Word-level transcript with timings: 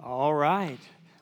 All 0.00 0.32
right. 0.32 0.78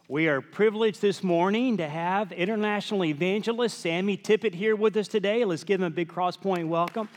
We 0.07 0.29
are 0.29 0.43
privileged 0.43 1.01
this 1.01 1.23
morning 1.23 1.79
to 1.79 1.89
have 1.89 2.31
international 2.31 3.07
evangelist 3.07 3.81
Sammy 3.81 4.19
Tippit 4.19 4.53
here 4.53 4.77
with 4.77 4.99
us 4.99 5.09
today. 5.09 5.47
Let's 5.47 5.65
give 5.65 5.81
him 5.81 5.87
a 5.87 5.91
big 5.91 6.09
crosspoint 6.09 6.69
welcome. 6.69 7.09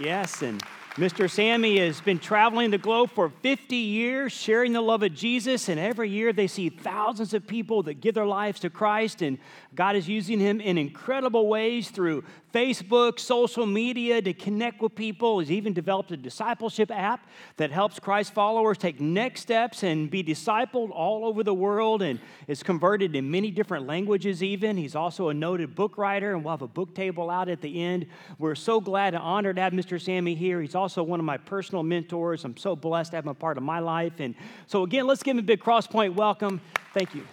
Yes, 0.00 0.40
and 0.40 0.62
Mr. 0.98 1.30
Sammy 1.30 1.78
has 1.78 2.00
been 2.00 2.18
traveling 2.18 2.72
the 2.72 2.76
globe 2.76 3.10
for 3.10 3.28
50 3.28 3.76
years, 3.76 4.32
sharing 4.32 4.72
the 4.72 4.80
love 4.80 5.04
of 5.04 5.14
Jesus, 5.14 5.68
and 5.68 5.78
every 5.78 6.10
year 6.10 6.32
they 6.32 6.48
see 6.48 6.70
thousands 6.70 7.32
of 7.34 7.46
people 7.46 7.84
that 7.84 8.00
give 8.00 8.16
their 8.16 8.26
lives 8.26 8.58
to 8.58 8.68
Christ, 8.68 9.22
and 9.22 9.38
God 9.76 9.94
is 9.94 10.08
using 10.08 10.40
him 10.40 10.60
in 10.60 10.76
incredible 10.76 11.46
ways 11.46 11.90
through 11.90 12.24
Facebook, 12.52 13.20
social 13.20 13.64
media 13.64 14.20
to 14.22 14.32
connect 14.32 14.80
with 14.80 14.96
people. 14.96 15.38
He's 15.38 15.52
even 15.52 15.72
developed 15.72 16.10
a 16.10 16.16
discipleship 16.16 16.90
app 16.90 17.28
that 17.58 17.70
helps 17.70 18.00
Christ 18.00 18.34
followers 18.34 18.78
take 18.78 19.00
next 19.00 19.42
steps 19.42 19.84
and 19.84 20.10
be 20.10 20.24
discipled 20.24 20.90
all 20.90 21.24
over 21.26 21.44
the 21.44 21.54
world 21.54 22.02
and 22.02 22.18
is 22.48 22.64
converted 22.64 23.14
in 23.14 23.30
many 23.30 23.52
different 23.52 23.86
languages, 23.86 24.42
even. 24.42 24.76
He's 24.76 24.96
also 24.96 25.28
a 25.28 25.34
noted 25.34 25.76
book 25.76 25.96
writer, 25.96 26.34
and 26.34 26.42
we'll 26.42 26.54
have 26.54 26.62
a 26.62 26.66
book 26.66 26.92
table 26.94 27.30
out 27.30 27.48
at 27.48 27.60
the 27.60 27.80
end. 27.80 28.06
We're 28.38 28.56
so 28.56 28.80
glad 28.80 29.14
and 29.14 29.22
honored 29.22 29.56
to 29.56 29.62
have 29.62 29.72
Mr. 29.72 30.00
Sammy 30.00 30.34
here. 30.34 30.60
He's 30.60 30.74
also 30.74 30.87
one 30.96 31.20
of 31.20 31.26
my 31.26 31.36
personal 31.36 31.82
mentors. 31.82 32.44
I'm 32.44 32.56
so 32.56 32.74
blessed 32.74 33.12
to 33.12 33.16
have 33.16 33.24
him 33.24 33.30
a 33.30 33.34
part 33.34 33.56
of 33.56 33.62
my 33.62 33.78
life. 33.78 34.14
And 34.18 34.34
so, 34.66 34.82
again, 34.82 35.06
let's 35.06 35.22
give 35.22 35.32
him 35.36 35.40
a 35.40 35.42
big 35.42 35.60
crosspoint 35.60 36.14
welcome. 36.14 36.60
Thank 36.94 37.14
you. 37.14 37.26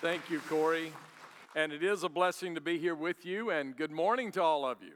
Thank 0.00 0.30
you, 0.30 0.40
Corey. 0.48 0.92
And 1.54 1.72
it 1.72 1.82
is 1.82 2.02
a 2.02 2.08
blessing 2.08 2.54
to 2.54 2.60
be 2.60 2.78
here 2.78 2.94
with 2.94 3.26
you, 3.26 3.50
and 3.50 3.76
good 3.76 3.90
morning 3.90 4.32
to 4.32 4.42
all 4.42 4.64
of 4.64 4.82
you. 4.82 4.94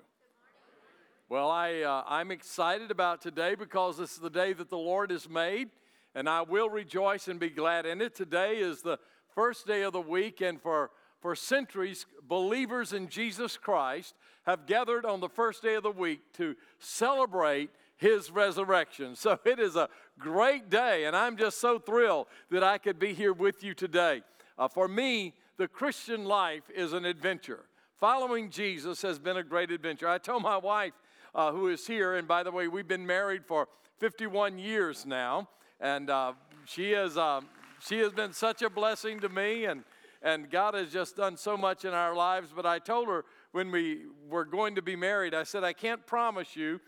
Well, 1.28 1.50
I, 1.50 1.82
uh, 1.82 2.02
I'm 2.08 2.30
excited 2.30 2.90
about 2.90 3.20
today 3.20 3.56
because 3.56 3.98
this 3.98 4.12
is 4.12 4.18
the 4.18 4.30
day 4.30 4.52
that 4.52 4.70
the 4.70 4.78
Lord 4.78 5.10
has 5.10 5.28
made, 5.28 5.70
and 6.14 6.28
I 6.28 6.42
will 6.42 6.70
rejoice 6.70 7.28
and 7.28 7.38
be 7.38 7.50
glad 7.50 7.84
in 7.84 8.00
it. 8.00 8.14
Today 8.14 8.56
is 8.56 8.80
the 8.80 8.98
first 9.34 9.66
day 9.66 9.82
of 9.82 9.92
the 9.92 10.00
week, 10.00 10.40
and 10.40 10.62
for, 10.62 10.90
for 11.20 11.34
centuries, 11.34 12.06
believers 12.28 12.92
in 12.92 13.08
Jesus 13.08 13.56
Christ 13.56 14.14
have 14.44 14.66
gathered 14.66 15.04
on 15.04 15.20
the 15.20 15.28
first 15.28 15.62
day 15.62 15.74
of 15.74 15.82
the 15.82 15.90
week 15.90 16.20
to 16.34 16.54
celebrate 16.78 17.70
his 17.96 18.30
resurrection. 18.30 19.16
So 19.16 19.38
it 19.44 19.58
is 19.58 19.76
a 19.76 19.88
great 20.18 20.70
day, 20.70 21.04
and 21.04 21.16
I'm 21.16 21.36
just 21.36 21.60
so 21.60 21.78
thrilled 21.78 22.26
that 22.50 22.62
I 22.62 22.78
could 22.78 22.98
be 22.98 23.12
here 23.12 23.32
with 23.32 23.64
you 23.64 23.74
today. 23.74 24.22
Uh, 24.58 24.68
for 24.68 24.88
me, 24.88 25.34
the 25.56 25.68
Christian 25.68 26.24
life 26.24 26.64
is 26.74 26.92
an 26.92 27.04
adventure. 27.04 27.64
Following 27.98 28.50
Jesus 28.50 29.02
has 29.02 29.18
been 29.18 29.38
a 29.38 29.42
great 29.42 29.70
adventure. 29.70 30.08
I 30.08 30.18
told 30.18 30.42
my 30.42 30.58
wife, 30.58 30.92
uh, 31.34 31.52
who 31.52 31.68
is 31.68 31.86
here, 31.86 32.14
and 32.14 32.28
by 32.28 32.42
the 32.42 32.52
way, 32.52 32.68
we've 32.68 32.88
been 32.88 33.06
married 33.06 33.44
for 33.46 33.68
51 33.98 34.58
years 34.58 35.04
now, 35.06 35.48
and 35.80 36.08
uh, 36.10 36.34
she, 36.66 36.92
is, 36.92 37.16
uh, 37.16 37.40
she 37.80 37.98
has 37.98 38.12
been 38.12 38.32
such 38.32 38.62
a 38.62 38.70
blessing 38.70 39.20
to 39.20 39.28
me, 39.28 39.64
and, 39.64 39.84
and 40.22 40.50
God 40.50 40.74
has 40.74 40.92
just 40.92 41.16
done 41.16 41.36
so 41.36 41.56
much 41.56 41.84
in 41.84 41.94
our 41.94 42.14
lives. 42.14 42.50
But 42.54 42.66
I 42.66 42.78
told 42.78 43.08
her 43.08 43.24
when 43.52 43.70
we 43.70 44.02
were 44.28 44.44
going 44.44 44.74
to 44.74 44.82
be 44.82 44.96
married, 44.96 45.34
I 45.34 45.42
said, 45.44 45.64
I 45.64 45.72
can't 45.72 46.06
promise 46.06 46.56
you 46.56 46.80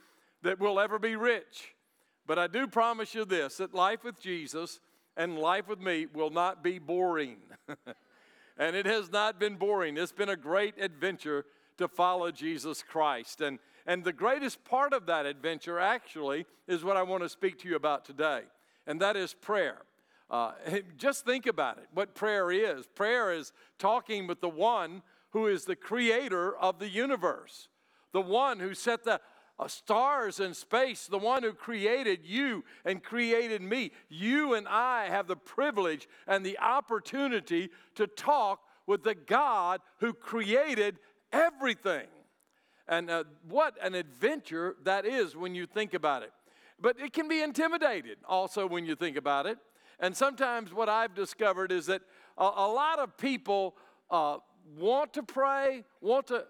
that 0.43 0.61
we'll 0.61 0.81
ever 0.81 0.99
be 0.99 1.17
rich, 1.17 1.75
but 2.27 2.39
I 2.39 2.47
do 2.47 2.67
promise 2.67 3.15
you 3.15 3.25
this 3.25 3.57
that 3.57 3.75
life 3.75 4.05
with 4.05 4.21
Jesus 4.21 4.81
and 5.17 5.39
life 5.39 5.69
with 5.69 5.81
me 5.81 6.07
will 6.13 6.31
not 6.31 6.63
be 6.63 6.79
boring. 6.79 7.39
and 8.59 8.77
it 8.77 8.87
has 8.87 9.11
not 9.11 9.41
been 9.41 9.57
boring. 9.57 9.97
It's 9.97 10.13
been 10.13 10.29
a 10.29 10.37
great 10.37 10.75
adventure 10.81 11.45
to 11.79 11.89
follow 11.89 12.31
Jesus 12.31 12.83
Christ. 12.83 13.41
And, 13.41 13.59
and 13.87 14.05
the 14.05 14.13
greatest 14.13 14.65
part 14.65 14.93
of 14.93 15.07
that 15.07 15.27
adventure, 15.27 15.79
actually, 15.79 16.47
is 16.67 16.85
what 16.85 16.97
I 16.97 17.03
want 17.03 17.23
to 17.23 17.29
speak 17.29 17.59
to 17.61 17.69
you 17.69 17.77
about 17.77 18.05
today, 18.05 18.43
and 18.87 19.01
that 19.01 19.17
is 19.17 19.35
prayer. 19.35 19.79
Uh, 20.31 20.53
just 20.97 21.25
think 21.25 21.47
about 21.47 21.79
it 21.79 21.89
what 21.93 22.15
prayer 22.15 22.51
is. 22.51 22.87
Prayer 22.95 23.33
is 23.33 23.53
talking 23.79 24.27
with 24.27 24.41
the 24.41 24.49
one 24.49 25.03
who 25.31 25.47
is 25.47 25.65
the 25.65 25.77
creator 25.77 26.57
of 26.57 26.79
the 26.79 26.89
universe, 26.89 27.69
the 28.13 28.21
one 28.21 28.59
who 28.59 28.75
set 28.75 29.05
the 29.05 29.21
uh, 29.59 29.67
stars 29.67 30.39
in 30.39 30.55
space, 30.55 31.07
the 31.07 31.19
one 31.19 31.43
who 31.43 31.53
created 31.53 32.21
you 32.25 32.65
and 32.85 33.03
created 33.03 33.61
me. 33.61 33.91
You 34.09 34.55
and 34.55 34.69
I 34.69 35.09
have 35.09 35.27
the 35.27 35.37
privilege 35.37 36.09
and 36.27 36.47
the 36.47 36.59
opportunity 36.59 37.71
to 37.97 38.07
talk 38.07 38.61
with 38.87 39.03
the 39.03 39.15
God 39.15 39.81
who 39.99 40.13
created 40.13 40.99
everything. 41.33 42.07
And 42.87 43.11
uh, 43.11 43.25
what 43.49 43.77
an 43.83 43.95
adventure 43.95 44.77
that 44.85 45.05
is 45.05 45.37
when 45.37 45.55
you 45.55 45.67
think 45.67 45.93
about 45.93 46.23
it. 46.23 46.33
But 46.81 46.99
it 47.01 47.13
can 47.13 47.29
be 47.29 47.43
intimidated 47.43 48.19
also 48.27 48.67
when 48.67 48.87
you 48.87 48.95
think 48.95 49.17
about 49.17 49.47
it. 49.47 49.59
And 50.01 50.17
sometimes 50.17 50.73
what 50.73 50.89
I've 50.89 51.15
discovered 51.15 51.73
is 51.73 51.87
that 51.87 52.03
a, 52.37 52.45
a 52.45 52.69
lot 52.73 52.99
of 52.99 53.17
people 53.17 53.75
uh, 54.11 54.39
want 54.79 55.13
to 55.15 55.23
pray, 55.23 55.85
want 56.01 56.29
to 56.29 56.45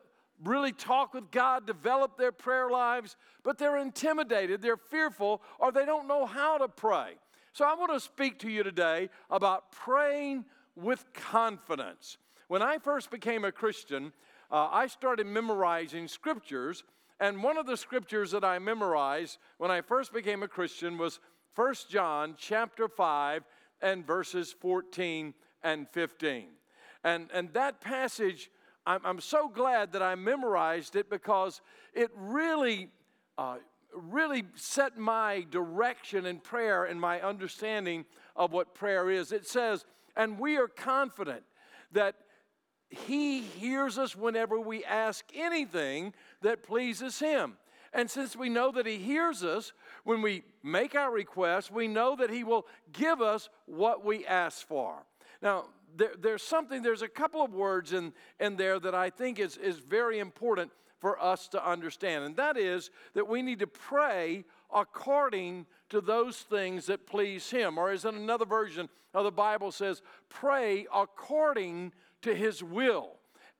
really 0.44 0.72
talk 0.72 1.14
with 1.14 1.30
God, 1.30 1.66
develop 1.66 2.16
their 2.16 2.32
prayer 2.32 2.70
lives, 2.70 3.16
but 3.42 3.58
they're 3.58 3.78
intimidated, 3.78 4.62
they're 4.62 4.76
fearful, 4.76 5.42
or 5.58 5.72
they 5.72 5.84
don't 5.84 6.06
know 6.06 6.26
how 6.26 6.58
to 6.58 6.68
pray. 6.68 7.14
So 7.52 7.64
I 7.64 7.74
want 7.74 7.92
to 7.92 8.00
speak 8.00 8.38
to 8.40 8.50
you 8.50 8.62
today 8.62 9.08
about 9.30 9.72
praying 9.72 10.44
with 10.76 11.04
confidence. 11.12 12.18
When 12.46 12.62
I 12.62 12.78
first 12.78 13.10
became 13.10 13.44
a 13.44 13.52
Christian, 13.52 14.12
uh, 14.50 14.68
I 14.70 14.86
started 14.86 15.26
memorizing 15.26 16.06
scriptures, 16.06 16.84
and 17.18 17.42
one 17.42 17.58
of 17.58 17.66
the 17.66 17.76
scriptures 17.76 18.30
that 18.30 18.44
I 18.44 18.58
memorized 18.58 19.38
when 19.58 19.70
I 19.70 19.80
first 19.80 20.12
became 20.12 20.42
a 20.42 20.48
Christian 20.48 20.98
was 20.98 21.18
1 21.54 21.74
John 21.88 22.34
chapter 22.38 22.88
5 22.88 23.42
and 23.80 24.06
verses 24.06 24.54
14 24.60 25.34
and 25.62 25.88
15. 25.88 26.48
And, 27.04 27.28
and 27.32 27.52
that 27.52 27.80
passage 27.80 28.50
I'm, 28.88 29.00
I'm 29.04 29.20
so 29.20 29.50
glad 29.50 29.92
that 29.92 30.02
I 30.02 30.14
memorized 30.14 30.96
it 30.96 31.10
because 31.10 31.60
it 31.92 32.10
really, 32.16 32.88
uh, 33.36 33.58
really 33.92 34.44
set 34.54 34.96
my 34.96 35.44
direction 35.50 36.24
in 36.24 36.38
prayer 36.38 36.84
and 36.84 36.98
my 36.98 37.20
understanding 37.20 38.06
of 38.34 38.50
what 38.52 38.74
prayer 38.74 39.10
is. 39.10 39.30
It 39.30 39.46
says, 39.46 39.84
and 40.16 40.38
we 40.38 40.56
are 40.56 40.68
confident 40.68 41.42
that 41.92 42.14
He 42.88 43.42
hears 43.42 43.98
us 43.98 44.16
whenever 44.16 44.58
we 44.58 44.82
ask 44.86 45.22
anything 45.34 46.14
that 46.40 46.62
pleases 46.62 47.18
Him. 47.18 47.58
And 47.92 48.10
since 48.10 48.36
we 48.36 48.48
know 48.48 48.72
that 48.72 48.86
He 48.86 48.96
hears 48.96 49.44
us 49.44 49.74
when 50.08 50.22
we 50.22 50.42
make 50.62 50.94
our 50.94 51.12
request, 51.12 51.70
we 51.70 51.86
know 51.86 52.16
that 52.16 52.30
He 52.30 52.42
will 52.42 52.66
give 52.92 53.20
us 53.20 53.50
what 53.66 54.06
we 54.06 54.24
ask 54.24 54.66
for. 54.66 55.04
Now, 55.42 55.66
there, 55.94 56.12
there's 56.18 56.42
something, 56.42 56.80
there's 56.80 57.02
a 57.02 57.08
couple 57.08 57.42
of 57.42 57.52
words 57.52 57.92
in, 57.92 58.14
in 58.40 58.56
there 58.56 58.80
that 58.80 58.94
I 58.94 59.10
think 59.10 59.38
is, 59.38 59.58
is 59.58 59.80
very 59.80 60.18
important 60.18 60.70
for 60.98 61.22
us 61.22 61.46
to 61.48 61.62
understand, 61.62 62.24
and 62.24 62.36
that 62.36 62.56
is 62.56 62.88
that 63.12 63.28
we 63.28 63.42
need 63.42 63.58
to 63.58 63.66
pray 63.66 64.46
according 64.72 65.66
to 65.90 66.00
those 66.00 66.38
things 66.38 66.86
that 66.86 67.06
please 67.06 67.50
Him. 67.50 67.76
Or, 67.76 67.90
as 67.90 68.06
in 68.06 68.14
another 68.14 68.46
version 68.46 68.88
of 69.12 69.24
the 69.24 69.30
Bible 69.30 69.70
says, 69.72 70.00
pray 70.30 70.86
according 70.90 71.92
to 72.22 72.34
His 72.34 72.62
will. 72.62 73.10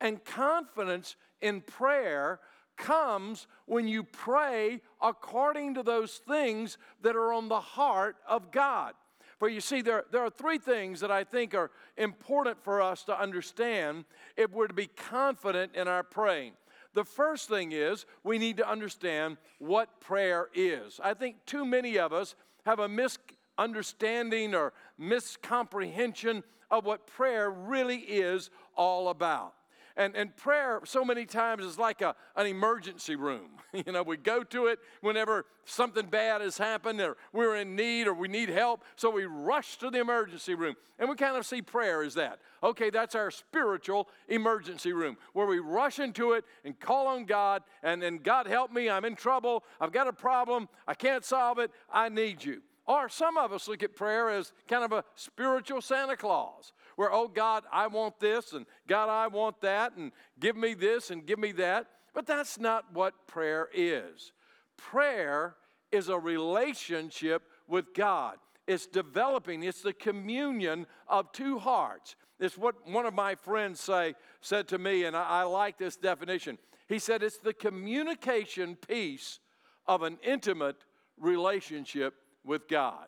And 0.01 0.25
confidence 0.25 1.17
in 1.43 1.61
prayer 1.61 2.41
comes 2.79 3.47
when 3.67 3.87
you 3.87 4.03
pray 4.03 4.81
according 5.03 5.75
to 5.75 5.83
those 5.83 6.23
things 6.27 6.79
that 7.03 7.17
are 7.17 7.33
on 7.33 7.49
the 7.49 7.61
heart 7.61 8.17
of 8.27 8.51
God. 8.51 8.95
For 9.39 9.49
you 9.49 9.61
see, 9.61 9.83
there, 9.83 10.05
there 10.11 10.23
are 10.23 10.31
three 10.31 10.59
things 10.59 11.01
that 11.01 11.11
I 11.11 11.23
think 11.23 11.55
are 11.55 11.71
important 11.97 12.63
for 12.65 12.81
us 12.81 13.05
to 13.05 13.21
understand 13.21 14.05
if 14.37 14.51
we're 14.51 14.67
to 14.67 14.75
be 14.75 14.87
confident 14.89 15.77
in 15.77 15.87
our 15.87 16.03
praying. 16.03 16.53
The 16.95 17.05
first 17.05 17.49
thing 17.49 17.73
is 17.73 18.07
we 18.25 18.39
need 18.39 18.57
to 18.57 18.69
understand 18.69 19.37
what 19.59 20.01
prayer 20.01 20.49
is. 20.55 20.99
I 21.03 21.15
think 21.15 21.37
too 21.47 21.65
many 21.65 21.99
of 21.99 22.13
us 22.13 22.35
have 22.65 22.81
a 22.81 22.89
misunderstanding 22.89 24.55
or 24.55 24.73
miscomprehension 25.01 26.43
of 26.71 26.85
what 26.85 27.07
prayer 27.07 27.51
really 27.51 27.99
is 27.99 28.51
all 28.77 29.09
about. 29.09 29.55
And, 29.99 30.15
and 30.15 30.35
prayer, 30.37 30.81
so 30.85 31.05
many 31.05 31.27
times, 31.27 31.65
is 31.65 31.77
like 31.77 32.03
a, 32.03 32.15
an 32.37 32.47
emergency 32.47 33.17
room. 33.17 33.51
You 33.87 33.93
know, 33.93 34.03
we 34.03 34.17
go 34.17 34.43
to 34.45 34.69
it 34.69 34.79
whenever 35.03 35.45
something 35.67 36.07
bad 36.07 36.41
has 36.41 36.57
happened 36.57 37.03
or 37.03 37.19
we're 37.35 37.57
in 37.57 37.77
need 37.77 38.07
or 38.07 38.15
we 38.15 38.27
need 38.27 38.49
help. 38.49 38.83
So 38.97 39.11
we 39.11 39.27
rush 39.27 39.77
to 39.79 39.91
the 39.91 40.01
emergency 40.01 40.55
room. 40.55 40.75
And 40.99 41.07
we 41.07 41.17
kind 41.17 41.37
of 41.37 41.45
see 41.45 41.61
prayer 41.61 42.03
as 42.03 42.15
that. 42.15 42.39
Okay, 42.63 42.89
that's 42.89 43.15
our 43.15 43.31
spiritual 43.31 44.09
emergency 44.27 44.95
room 44.95 45.19
where 45.35 45.47
we 45.47 45.59
rush 45.59 45.99
into 45.99 46.33
it 46.33 46.47
and 46.65 46.81
call 46.81 47.09
on 47.09 47.27
God 47.27 47.63
and 47.83 48.01
then, 48.01 48.17
God, 48.17 48.47
help 48.47 48.73
me. 48.73 48.89
I'm 48.89 49.05
in 49.05 49.17
trouble. 49.17 49.65
I've 49.83 49.93
got 49.93 50.09
a 50.09 50.15
problem. 50.15 50.69
I 50.87 50.95
can't 50.95 51.25
solve 51.25 51.59
it. 51.59 51.71
I 51.93 52.09
need 52.09 52.43
you. 52.43 52.63
Or 52.87 53.11
some 53.11 53.37
of 53.37 53.53
us 53.53 53.69
look 53.69 53.83
at 53.83 53.95
prayer 53.95 54.31
as 54.31 54.55
kind 54.67 54.83
of 54.83 54.93
a 54.93 55.05
spiritual 55.15 55.83
Santa 55.83 56.17
Claus 56.17 56.73
where, 56.99 57.13
oh 57.13 57.29
God, 57.29 57.63
I 57.73 57.87
want 57.87 58.19
this, 58.19 58.53
and 58.53 58.67
God, 58.89 59.09
I 59.09 59.29
want 59.29 59.61
that, 59.61 59.97
and 59.97 60.11
give 60.41 60.57
me 60.57 60.75
this 60.75 61.13
and 61.13 61.25
give 61.25 61.39
me 61.39 61.53
that. 61.53 61.87
But 62.13 62.27
that's 62.27 62.59
not 62.59 62.93
what 62.93 63.29
prayer 63.29 63.69
is. 63.73 64.33
Prayer 64.77 65.55
is 65.93 66.09
a 66.09 66.19
relationship 66.19 67.45
with 67.69 67.95
God. 67.95 68.39
it's 68.67 68.89
developing, 68.89 69.63
it's 69.63 69.81
the 69.81 69.93
communion 69.93 70.89
of 71.07 71.31
two 71.31 71.61
hearts. 71.61 72.17
It's 72.41 72.59
what 72.59 72.75
one 72.85 73.07
of 73.07 73.15
my 73.15 73.37
friends 73.37 73.79
say, 73.79 74.17
said 74.41 74.67
to 74.69 74.79
me, 74.79 75.05
and 75.05 75.17
I, 75.17 75.23
I 75.23 75.43
like 75.45 75.79
this 75.79 75.97
definition. 75.97 76.59
He 76.89 76.99
said, 76.99 77.23
It's 77.23 77.39
the 77.39 77.55
communication 77.55 78.75
piece 78.75 79.39
of 79.87 80.03
an 80.03 80.19
intimate 80.25 80.83
relationship 81.17 82.15
with 82.45 82.67
God. 82.67 83.07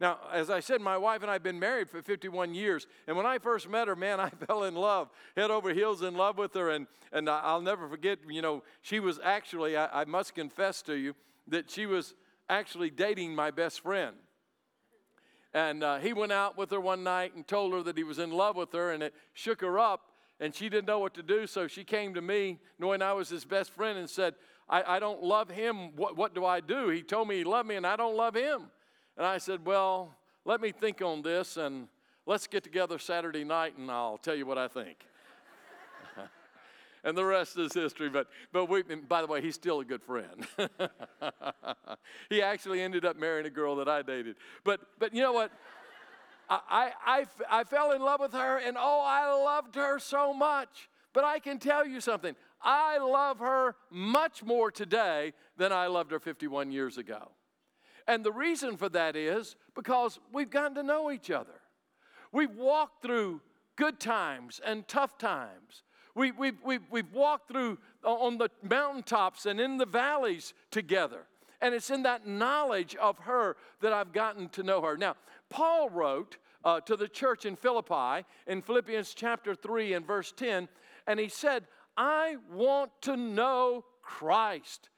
Now, 0.00 0.18
as 0.32 0.48
I 0.48 0.60
said, 0.60 0.80
my 0.80 0.96
wife 0.96 1.20
and 1.20 1.30
I 1.30 1.34
have 1.34 1.42
been 1.42 1.58
married 1.58 1.90
for 1.90 2.00
51 2.00 2.54
years. 2.54 2.86
And 3.06 3.16
when 3.16 3.26
I 3.26 3.38
first 3.38 3.68
met 3.68 3.86
her, 3.86 3.94
man, 3.94 4.18
I 4.20 4.30
fell 4.30 4.64
in 4.64 4.74
love, 4.74 5.10
head 5.36 5.50
over 5.50 5.74
heels 5.74 6.02
in 6.02 6.14
love 6.14 6.38
with 6.38 6.54
her. 6.54 6.70
And, 6.70 6.86
and 7.12 7.28
I'll 7.28 7.60
never 7.60 7.88
forget, 7.88 8.18
you 8.28 8.40
know, 8.40 8.62
she 8.80 8.98
was 8.98 9.20
actually, 9.22 9.76
I, 9.76 10.02
I 10.02 10.04
must 10.06 10.34
confess 10.34 10.80
to 10.82 10.94
you, 10.94 11.14
that 11.48 11.70
she 11.70 11.84
was 11.84 12.14
actually 12.48 12.90
dating 12.90 13.34
my 13.34 13.50
best 13.50 13.82
friend. 13.82 14.16
And 15.52 15.82
uh, 15.82 15.98
he 15.98 16.12
went 16.12 16.32
out 16.32 16.56
with 16.56 16.70
her 16.70 16.80
one 16.80 17.02
night 17.02 17.34
and 17.34 17.46
told 17.46 17.72
her 17.72 17.82
that 17.82 17.96
he 17.96 18.04
was 18.04 18.18
in 18.18 18.30
love 18.30 18.56
with 18.56 18.72
her, 18.72 18.92
and 18.92 19.02
it 19.02 19.14
shook 19.34 19.60
her 19.60 19.78
up. 19.78 20.02
And 20.38 20.54
she 20.54 20.68
didn't 20.70 20.86
know 20.86 21.00
what 21.00 21.12
to 21.14 21.22
do, 21.22 21.46
so 21.46 21.66
she 21.66 21.84
came 21.84 22.14
to 22.14 22.22
me, 22.22 22.58
knowing 22.78 23.02
I 23.02 23.12
was 23.12 23.28
his 23.28 23.44
best 23.44 23.72
friend, 23.72 23.98
and 23.98 24.08
said, 24.08 24.34
I, 24.68 24.96
I 24.96 24.98
don't 24.98 25.22
love 25.22 25.50
him. 25.50 25.94
What, 25.96 26.16
what 26.16 26.34
do 26.34 26.46
I 26.46 26.60
do? 26.60 26.88
He 26.88 27.02
told 27.02 27.28
me 27.28 27.36
he 27.36 27.44
loved 27.44 27.68
me, 27.68 27.76
and 27.76 27.86
I 27.86 27.96
don't 27.96 28.16
love 28.16 28.36
him. 28.36 28.70
And 29.20 29.26
I 29.26 29.36
said, 29.36 29.66
Well, 29.66 30.14
let 30.46 30.62
me 30.62 30.72
think 30.72 31.02
on 31.02 31.20
this 31.20 31.58
and 31.58 31.88
let's 32.24 32.46
get 32.46 32.64
together 32.64 32.98
Saturday 32.98 33.44
night 33.44 33.76
and 33.76 33.90
I'll 33.90 34.16
tell 34.16 34.34
you 34.34 34.46
what 34.46 34.56
I 34.56 34.66
think. 34.66 34.96
and 37.04 37.18
the 37.18 37.26
rest 37.26 37.58
is 37.58 37.74
history. 37.74 38.08
But, 38.08 38.28
but 38.50 38.70
we, 38.70 38.82
by 38.82 39.20
the 39.20 39.26
way, 39.26 39.42
he's 39.42 39.56
still 39.56 39.80
a 39.80 39.84
good 39.84 40.02
friend. 40.02 40.46
he 42.30 42.40
actually 42.40 42.80
ended 42.80 43.04
up 43.04 43.18
marrying 43.18 43.44
a 43.44 43.50
girl 43.50 43.76
that 43.76 43.90
I 43.90 44.00
dated. 44.00 44.36
But, 44.64 44.80
but 44.98 45.14
you 45.14 45.20
know 45.20 45.34
what? 45.34 45.52
I, 46.48 46.92
I, 47.04 47.26
I 47.50 47.64
fell 47.64 47.92
in 47.92 48.00
love 48.00 48.20
with 48.20 48.32
her, 48.32 48.56
and 48.56 48.78
oh, 48.80 49.02
I 49.04 49.30
loved 49.30 49.74
her 49.74 49.98
so 49.98 50.32
much. 50.32 50.88
But 51.12 51.24
I 51.24 51.40
can 51.40 51.58
tell 51.58 51.86
you 51.86 52.00
something 52.00 52.34
I 52.62 52.96
love 52.96 53.40
her 53.40 53.76
much 53.90 54.42
more 54.42 54.70
today 54.70 55.34
than 55.58 55.72
I 55.72 55.88
loved 55.88 56.10
her 56.10 56.20
51 56.20 56.72
years 56.72 56.96
ago. 56.96 57.32
And 58.10 58.24
the 58.24 58.32
reason 58.32 58.76
for 58.76 58.88
that 58.88 59.14
is 59.14 59.54
because 59.76 60.18
we've 60.32 60.50
gotten 60.50 60.74
to 60.74 60.82
know 60.82 61.12
each 61.12 61.30
other. 61.30 61.60
We've 62.32 62.56
walked 62.56 63.02
through 63.02 63.40
good 63.76 64.00
times 64.00 64.60
and 64.66 64.86
tough 64.88 65.16
times. 65.16 65.84
We, 66.16 66.32
we, 66.32 66.50
we, 66.64 66.80
we've 66.90 67.12
walked 67.12 67.52
through 67.52 67.78
on 68.02 68.36
the 68.36 68.48
mountaintops 68.68 69.46
and 69.46 69.60
in 69.60 69.78
the 69.78 69.86
valleys 69.86 70.54
together. 70.72 71.20
And 71.60 71.72
it's 71.72 71.88
in 71.88 72.02
that 72.02 72.26
knowledge 72.26 72.96
of 72.96 73.16
her 73.20 73.56
that 73.80 73.92
I've 73.92 74.12
gotten 74.12 74.48
to 74.50 74.64
know 74.64 74.82
her. 74.82 74.96
Now, 74.96 75.14
Paul 75.48 75.88
wrote 75.88 76.38
uh, 76.64 76.80
to 76.80 76.96
the 76.96 77.06
church 77.06 77.46
in 77.46 77.54
Philippi 77.54 78.26
in 78.48 78.60
Philippians 78.60 79.14
chapter 79.14 79.54
3 79.54 79.92
and 79.92 80.04
verse 80.04 80.32
10, 80.32 80.68
and 81.06 81.20
he 81.20 81.28
said, 81.28 81.68
I 81.96 82.38
want 82.52 82.90
to 83.02 83.16
know 83.16 83.84
Christ 84.02 84.88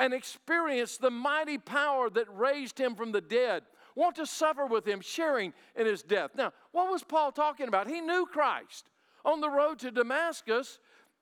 and 0.00 0.14
experience 0.14 0.96
the 0.96 1.10
mighty 1.10 1.58
power 1.58 2.08
that 2.08 2.26
raised 2.34 2.80
him 2.80 2.94
from 2.94 3.12
the 3.12 3.20
dead. 3.20 3.62
Want 3.94 4.16
to 4.16 4.24
suffer 4.24 4.64
with 4.64 4.88
him, 4.88 5.02
sharing 5.02 5.52
in 5.76 5.84
his 5.84 6.02
death. 6.02 6.30
Now, 6.34 6.54
what 6.72 6.90
was 6.90 7.04
Paul 7.04 7.32
talking 7.32 7.68
about? 7.68 7.86
He 7.86 8.00
knew 8.00 8.24
Christ. 8.24 8.88
On 9.26 9.42
the 9.42 9.50
road 9.50 9.78
to 9.80 9.90
Damascus, 9.90 10.78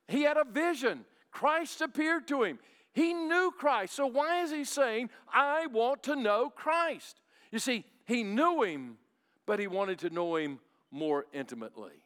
he 0.07 0.23
had 0.23 0.37
a 0.37 0.45
vision. 0.45 1.05
Christ 1.33 1.81
appeared 1.81 2.29
to 2.29 2.45
him. 2.45 2.61
He 2.93 3.13
knew 3.13 3.51
Christ. 3.51 3.95
So, 3.95 4.07
why 4.07 4.43
is 4.43 4.53
he 4.53 4.63
saying, 4.63 5.11
I 5.33 5.67
want 5.67 6.05
to 6.05 6.15
know 6.15 6.49
Christ? 6.49 7.21
You 7.51 7.59
see, 7.59 7.85
he 8.07 8.23
knew 8.23 8.63
him, 8.63 8.99
but 9.45 9.59
he 9.59 9.67
wanted 9.67 9.99
to 10.01 10.11
know 10.11 10.37
him 10.37 10.61
more 10.93 11.27
intimately. 11.33 12.05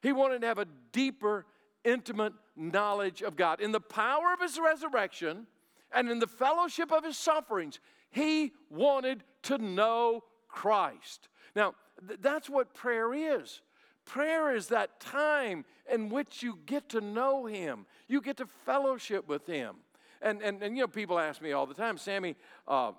He 0.00 0.12
wanted 0.12 0.42
to 0.42 0.46
have 0.46 0.58
a 0.58 0.68
deeper, 0.92 1.44
intimate 1.84 2.34
knowledge 2.54 3.20
of 3.22 3.34
God. 3.34 3.60
In 3.60 3.72
the 3.72 3.80
power 3.80 4.32
of 4.32 4.40
his 4.40 4.60
resurrection, 4.60 5.48
and 5.92 6.10
in 6.10 6.18
the 6.18 6.26
fellowship 6.26 6.92
of 6.92 7.04
his 7.04 7.16
sufferings, 7.16 7.80
he 8.10 8.52
wanted 8.70 9.22
to 9.44 9.58
know 9.58 10.24
Christ. 10.48 11.28
Now, 11.54 11.74
th- 12.06 12.20
that's 12.22 12.48
what 12.48 12.74
prayer 12.74 13.12
is. 13.14 13.60
Prayer 14.04 14.54
is 14.54 14.68
that 14.68 15.00
time 15.00 15.64
in 15.92 16.08
which 16.08 16.42
you 16.42 16.58
get 16.66 16.88
to 16.90 17.00
know 17.00 17.46
him, 17.46 17.86
you 18.08 18.20
get 18.20 18.36
to 18.38 18.46
fellowship 18.64 19.28
with 19.28 19.46
him. 19.46 19.76
And, 20.22 20.40
and, 20.42 20.62
and 20.62 20.76
you 20.76 20.84
know, 20.84 20.88
people 20.88 21.18
ask 21.18 21.42
me 21.42 21.52
all 21.52 21.66
the 21.66 21.74
time, 21.74 21.98
Sammy, 21.98 22.36
uh, 22.66 22.92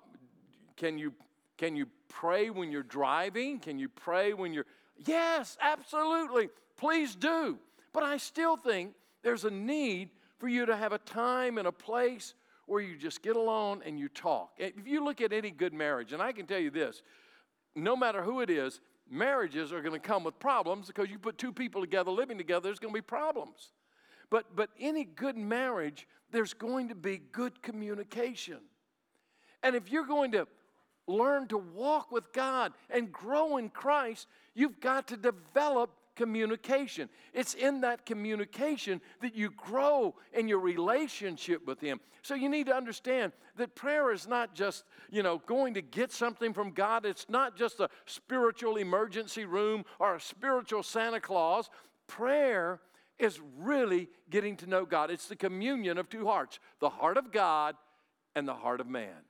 can, 0.76 0.98
you, 0.98 1.12
can 1.56 1.74
you 1.74 1.86
pray 2.08 2.50
when 2.50 2.70
you're 2.70 2.82
driving? 2.82 3.58
Can 3.58 3.78
you 3.78 3.88
pray 3.88 4.32
when 4.32 4.52
you're. 4.52 4.66
Yes, 5.06 5.56
absolutely. 5.60 6.48
Please 6.76 7.14
do. 7.14 7.58
But 7.92 8.02
I 8.02 8.16
still 8.18 8.56
think 8.56 8.92
there's 9.22 9.44
a 9.44 9.50
need 9.50 10.10
for 10.38 10.48
you 10.48 10.66
to 10.66 10.76
have 10.76 10.92
a 10.92 10.98
time 10.98 11.58
and 11.58 11.66
a 11.66 11.72
place 11.72 12.34
where 12.68 12.80
you 12.80 12.96
just 12.96 13.22
get 13.22 13.36
alone 13.36 13.82
and 13.84 13.98
you 13.98 14.08
talk. 14.08 14.50
If 14.58 14.86
you 14.86 15.04
look 15.04 15.20
at 15.20 15.32
any 15.32 15.50
good 15.50 15.72
marriage, 15.72 16.12
and 16.12 16.22
I 16.22 16.32
can 16.32 16.46
tell 16.46 16.58
you 16.58 16.70
this 16.70 17.02
no 17.74 17.96
matter 17.96 18.22
who 18.22 18.40
it 18.40 18.50
is, 18.50 18.80
marriages 19.10 19.72
are 19.72 19.80
going 19.80 19.98
to 19.98 20.06
come 20.06 20.24
with 20.24 20.38
problems 20.38 20.88
because 20.88 21.08
you 21.08 21.18
put 21.18 21.38
two 21.38 21.52
people 21.52 21.80
together 21.80 22.10
living 22.10 22.38
together, 22.38 22.60
there's 22.60 22.78
going 22.78 22.92
to 22.92 22.98
be 22.98 23.02
problems. 23.02 23.72
But, 24.30 24.54
but 24.54 24.70
any 24.78 25.04
good 25.04 25.36
marriage, 25.36 26.06
there's 26.30 26.54
going 26.54 26.88
to 26.88 26.94
be 26.94 27.20
good 27.32 27.62
communication. 27.62 28.58
And 29.62 29.74
if 29.74 29.90
you're 29.90 30.06
going 30.06 30.32
to 30.32 30.46
learn 31.06 31.48
to 31.48 31.58
walk 31.58 32.12
with 32.12 32.32
God 32.32 32.72
and 32.90 33.10
grow 33.10 33.56
in 33.56 33.70
Christ, 33.70 34.26
you've 34.54 34.80
got 34.80 35.08
to 35.08 35.16
develop 35.16 35.90
communication. 36.18 37.08
It's 37.32 37.54
in 37.54 37.80
that 37.82 38.04
communication 38.04 39.00
that 39.22 39.34
you 39.34 39.50
grow 39.50 40.16
in 40.34 40.48
your 40.48 40.58
relationship 40.58 41.66
with 41.66 41.80
Him. 41.80 42.00
So 42.22 42.34
you 42.34 42.48
need 42.48 42.66
to 42.66 42.74
understand 42.74 43.32
that 43.56 43.76
prayer 43.76 44.12
is 44.12 44.26
not 44.26 44.54
just, 44.54 44.84
you 45.10 45.22
know, 45.22 45.38
going 45.46 45.74
to 45.74 45.80
get 45.80 46.12
something 46.12 46.52
from 46.52 46.72
God. 46.72 47.06
It's 47.06 47.26
not 47.30 47.56
just 47.56 47.78
a 47.78 47.88
spiritual 48.04 48.76
emergency 48.76 49.44
room 49.44 49.84
or 50.00 50.16
a 50.16 50.20
spiritual 50.20 50.82
Santa 50.82 51.20
Claus. 51.20 51.70
Prayer 52.08 52.80
is 53.18 53.40
really 53.56 54.08
getting 54.28 54.56
to 54.56 54.66
know 54.66 54.84
God. 54.84 55.10
It's 55.10 55.28
the 55.28 55.36
communion 55.36 55.98
of 55.98 56.08
two 56.08 56.26
hearts 56.26 56.58
the 56.80 56.90
heart 56.90 57.16
of 57.16 57.30
God 57.30 57.76
and 58.34 58.46
the 58.46 58.54
heart 58.54 58.80
of 58.80 58.88
man. 58.88 59.22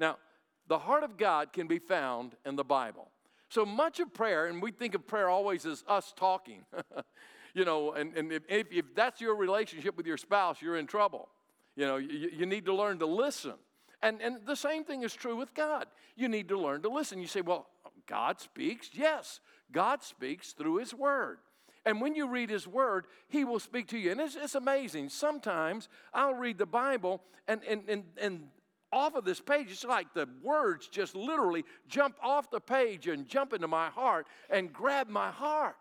Now, 0.00 0.18
the 0.66 0.78
heart 0.78 1.04
of 1.04 1.16
God 1.16 1.52
can 1.52 1.68
be 1.68 1.78
found 1.78 2.34
in 2.44 2.56
the 2.56 2.64
Bible. 2.64 3.11
So 3.52 3.66
much 3.66 4.00
of 4.00 4.14
prayer, 4.14 4.46
and 4.46 4.62
we 4.62 4.70
think 4.70 4.94
of 4.94 5.06
prayer 5.06 5.28
always 5.28 5.66
as 5.66 5.84
us 5.86 6.14
talking, 6.16 6.64
you 7.54 7.66
know, 7.66 7.92
and, 7.92 8.16
and 8.16 8.32
if, 8.32 8.42
if, 8.48 8.94
that's 8.94 9.20
your 9.20 9.36
relationship 9.36 9.94
with 9.94 10.06
your 10.06 10.16
spouse, 10.16 10.62
you're 10.62 10.78
in 10.78 10.86
trouble. 10.86 11.28
You 11.76 11.84
know, 11.84 11.96
you, 11.98 12.30
you 12.32 12.46
need 12.46 12.64
to 12.64 12.74
learn 12.74 12.98
to 13.00 13.06
listen. 13.06 13.52
And, 14.00 14.22
and 14.22 14.38
the 14.46 14.56
same 14.56 14.84
thing 14.84 15.02
is 15.02 15.12
true 15.12 15.36
with 15.36 15.52
God. 15.52 15.84
You 16.16 16.28
need 16.28 16.48
to 16.48 16.58
learn 16.58 16.80
to 16.80 16.88
listen. 16.88 17.20
You 17.20 17.26
say, 17.26 17.42
well, 17.42 17.66
God 18.06 18.40
speaks. 18.40 18.88
Yes, 18.94 19.40
God 19.70 20.02
speaks 20.02 20.52
through 20.52 20.78
His 20.78 20.94
Word. 20.94 21.36
And 21.84 22.00
when 22.00 22.14
you 22.14 22.28
read 22.28 22.48
His 22.48 22.66
Word, 22.66 23.04
He 23.28 23.44
will 23.44 23.60
speak 23.60 23.86
to 23.88 23.98
you. 23.98 24.12
And 24.12 24.20
it's, 24.22 24.34
it's 24.34 24.54
amazing. 24.54 25.10
Sometimes 25.10 25.90
I'll 26.14 26.32
read 26.32 26.56
the 26.56 26.64
Bible, 26.64 27.20
and, 27.46 27.60
and, 27.68 27.82
and, 27.86 28.04
and 28.18 28.44
off 28.92 29.14
of 29.14 29.24
this 29.24 29.40
page. 29.40 29.70
It's 29.70 29.84
like 29.84 30.12
the 30.14 30.28
words 30.42 30.88
just 30.88 31.16
literally 31.16 31.64
jump 31.88 32.16
off 32.22 32.50
the 32.50 32.60
page 32.60 33.08
and 33.08 33.26
jump 33.26 33.52
into 33.52 33.68
my 33.68 33.88
heart 33.88 34.26
and 34.50 34.72
grab 34.72 35.08
my 35.08 35.30
heart. 35.30 35.76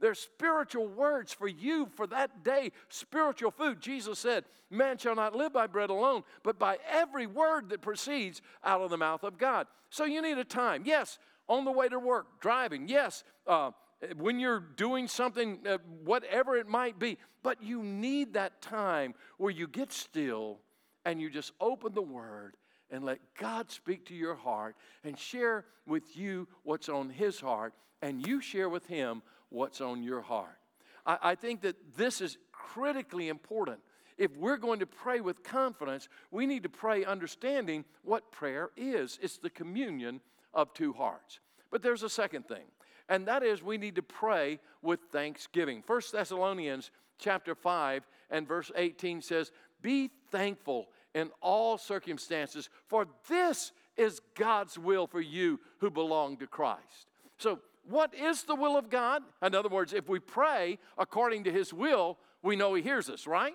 They're 0.00 0.14
spiritual 0.14 0.86
words 0.86 1.32
for 1.32 1.48
you 1.48 1.88
for 1.96 2.06
that 2.08 2.44
day, 2.44 2.72
spiritual 2.88 3.50
food. 3.50 3.80
Jesus 3.80 4.18
said, 4.18 4.44
Man 4.70 4.96
shall 4.98 5.16
not 5.16 5.34
live 5.34 5.52
by 5.52 5.66
bread 5.66 5.90
alone, 5.90 6.22
but 6.42 6.58
by 6.58 6.78
every 6.88 7.26
word 7.26 7.70
that 7.70 7.80
proceeds 7.80 8.42
out 8.62 8.80
of 8.80 8.90
the 8.90 8.96
mouth 8.96 9.24
of 9.24 9.38
God. 9.38 9.66
So 9.90 10.04
you 10.04 10.22
need 10.22 10.38
a 10.38 10.44
time. 10.44 10.82
Yes, 10.84 11.18
on 11.48 11.64
the 11.64 11.72
way 11.72 11.88
to 11.88 11.98
work, 11.98 12.40
driving. 12.40 12.88
Yes, 12.88 13.24
uh, 13.46 13.72
when 14.16 14.38
you're 14.38 14.60
doing 14.60 15.08
something, 15.08 15.58
uh, 15.66 15.78
whatever 16.04 16.56
it 16.56 16.68
might 16.68 16.98
be. 16.98 17.18
But 17.42 17.62
you 17.62 17.82
need 17.82 18.34
that 18.34 18.60
time 18.60 19.14
where 19.38 19.50
you 19.50 19.66
get 19.66 19.92
still 19.92 20.60
and 21.08 21.22
you 21.22 21.30
just 21.30 21.52
open 21.58 21.94
the 21.94 22.02
Word 22.02 22.54
and 22.90 23.02
let 23.02 23.18
God 23.40 23.70
speak 23.70 24.04
to 24.06 24.14
your 24.14 24.34
heart 24.34 24.76
and 25.02 25.18
share 25.18 25.64
with 25.86 26.18
you 26.18 26.46
what's 26.64 26.90
on 26.90 27.08
His 27.08 27.40
heart, 27.40 27.72
and 28.02 28.26
you 28.26 28.42
share 28.42 28.68
with 28.68 28.86
Him 28.86 29.22
what's 29.48 29.80
on 29.80 30.02
your 30.02 30.20
heart. 30.20 30.58
I, 31.06 31.18
I 31.22 31.34
think 31.34 31.62
that 31.62 31.76
this 31.96 32.20
is 32.20 32.36
critically 32.52 33.28
important. 33.28 33.78
If 34.18 34.36
we're 34.36 34.58
going 34.58 34.80
to 34.80 34.86
pray 34.86 35.20
with 35.20 35.42
confidence, 35.42 36.10
we 36.30 36.44
need 36.44 36.64
to 36.64 36.68
pray 36.68 37.06
understanding 37.06 37.86
what 38.02 38.30
prayer 38.30 38.68
is. 38.76 39.18
It's 39.22 39.38
the 39.38 39.48
communion 39.48 40.20
of 40.52 40.74
two 40.74 40.92
hearts. 40.92 41.40
But 41.70 41.82
there's 41.82 42.02
a 42.02 42.10
second 42.10 42.48
thing, 42.48 42.64
and 43.08 43.26
that 43.28 43.42
is 43.42 43.62
we 43.62 43.78
need 43.78 43.94
to 43.94 44.02
pray 44.02 44.58
with 44.82 45.00
thanksgiving. 45.10 45.82
1 45.86 46.00
Thessalonians 46.12 46.90
chapter 47.18 47.54
5 47.54 48.06
and 48.30 48.46
verse 48.46 48.70
18 48.76 49.22
says, 49.22 49.52
"Be 49.80 50.10
thankful 50.30 50.88
in 51.14 51.30
all 51.40 51.78
circumstances, 51.78 52.68
for 52.86 53.06
this 53.28 53.72
is 53.96 54.20
God's 54.34 54.78
will 54.78 55.06
for 55.06 55.20
you 55.20 55.60
who 55.78 55.90
belong 55.90 56.36
to 56.38 56.46
Christ. 56.46 57.08
So, 57.38 57.60
what 57.88 58.14
is 58.14 58.42
the 58.42 58.54
will 58.54 58.76
of 58.76 58.90
God? 58.90 59.22
In 59.42 59.54
other 59.54 59.70
words, 59.70 59.94
if 59.94 60.08
we 60.08 60.18
pray 60.18 60.78
according 60.98 61.44
to 61.44 61.52
His 61.52 61.72
will, 61.72 62.18
we 62.42 62.54
know 62.54 62.74
He 62.74 62.82
hears 62.82 63.08
us, 63.08 63.26
right? 63.26 63.54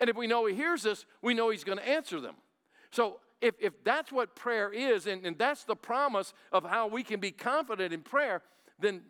And 0.00 0.08
if 0.08 0.16
we 0.16 0.26
know 0.26 0.46
He 0.46 0.54
hears 0.54 0.86
us, 0.86 1.04
we 1.20 1.34
know 1.34 1.50
He's 1.50 1.64
going 1.64 1.78
to 1.78 1.88
answer 1.88 2.20
them. 2.20 2.36
So, 2.90 3.18
if, 3.40 3.54
if 3.58 3.82
that's 3.84 4.12
what 4.12 4.36
prayer 4.36 4.72
is, 4.72 5.06
and, 5.06 5.24
and 5.24 5.38
that's 5.38 5.64
the 5.64 5.76
promise 5.76 6.34
of 6.52 6.64
how 6.64 6.88
we 6.88 7.02
can 7.02 7.20
be 7.20 7.30
confident 7.30 7.92
in 7.92 8.02
prayer, 8.02 8.42
then 8.78 9.00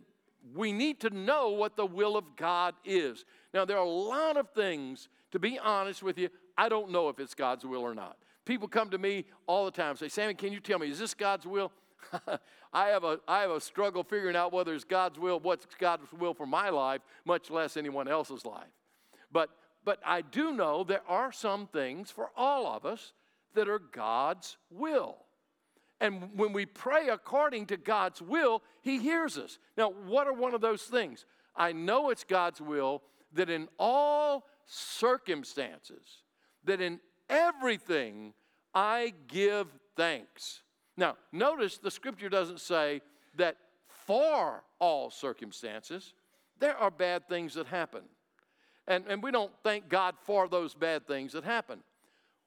we 0.55 0.73
need 0.73 1.00
to 1.00 1.11
know 1.11 1.50
what 1.50 1.76
the 1.76 1.87
will 1.87 2.17
of 2.17 2.37
God 2.37 2.75
is. 2.85 3.25
Now, 3.52 3.64
there 3.64 3.76
are 3.76 3.85
a 3.85 3.88
lot 3.88 4.37
of 4.37 4.50
things, 4.50 5.09
to 5.33 5.38
be 5.38 5.59
honest 5.59 6.02
with 6.02 6.19
you, 6.19 6.29
I 6.57 6.69
don't 6.69 6.90
know 6.90 7.09
if 7.09 7.19
it's 7.19 7.35
God's 7.35 7.64
will 7.64 7.83
or 7.83 7.95
not. 7.95 8.16
People 8.45 8.69
come 8.69 8.90
to 8.90 8.99
me 8.99 9.26
all 9.47 9.64
the 9.64 9.71
time 9.71 9.90
and 9.90 9.99
say, 9.99 10.09
Sammy, 10.09 10.35
can 10.35 10.52
you 10.52 10.61
tell 10.61 10.78
me, 10.78 10.90
is 10.90 10.99
this 10.99 11.14
God's 11.14 11.47
will? 11.47 11.73
I, 12.73 12.88
have 12.88 13.04
a, 13.04 13.21
I 13.28 13.42
have 13.42 13.50
a 13.50 13.61
struggle 13.61 14.02
figuring 14.02 14.37
out 14.37 14.52
whether 14.52 14.75
it's 14.75 14.85
God's 14.85 15.19
will, 15.19 15.38
what's 15.38 15.66
God's 15.78 16.11
will 16.12 16.35
for 16.35 16.47
my 16.47 16.71
life, 16.71 17.02
much 17.25 17.50
less 17.50 17.76
anyone 17.76 18.09
else's 18.09 18.45
life. 18.45 18.71
But, 19.30 19.50
but 19.85 19.99
I 20.04 20.23
do 20.23 20.52
know 20.52 20.85
there 20.85 21.02
are 21.09 21.33
some 21.33 21.66
things 21.66 22.11
for 22.11 22.30
all 22.37 22.66
of 22.66 22.85
us 22.85 23.12
that 23.54 23.69
are 23.69 23.78
God's 23.78 24.57
will. 24.71 25.16
And 26.00 26.30
when 26.35 26.52
we 26.52 26.64
pray 26.64 27.09
according 27.09 27.66
to 27.66 27.76
God's 27.76 28.23
will, 28.23 28.62
He 28.80 28.99
hears 28.99 29.37
us. 29.37 29.59
Now, 29.76 29.90
what 29.90 30.26
are 30.26 30.33
one 30.33 30.54
of 30.54 30.61
those 30.61 30.83
things? 30.85 31.26
I 31.54 31.73
know 31.73 32.11
it's 32.11 32.25
God's 32.25 32.61
will 32.61 33.02
that 33.35 33.50
in 33.50 33.69
all 33.78 34.47
circumstances, 34.66 36.23
that 36.64 36.81
in 36.81 37.00
everything 37.29 38.35
I 38.75 39.14
give 39.29 39.69
thanks. 39.97 40.62
Now, 40.97 41.17
notice 41.33 41.79
the 41.79 41.90
scripture 41.90 42.29
doesn't 42.29 42.61
say 42.61 43.00
that 43.37 43.57
for 43.88 44.62
all 44.79 45.11
circumstances, 45.11 46.14
there 46.59 46.76
are 46.76 46.90
bad 46.90 47.29
things 47.29 47.55
that 47.55 47.67
happen. 47.67 48.02
And, 48.87 49.05
and 49.09 49.23
we 49.23 49.31
don't 49.31 49.52
thank 49.62 49.88
God 49.88 50.14
for 50.23 50.49
those 50.49 50.75
bad 50.75 51.07
things 51.07 51.33
that 51.33 51.45
happen. 51.45 51.81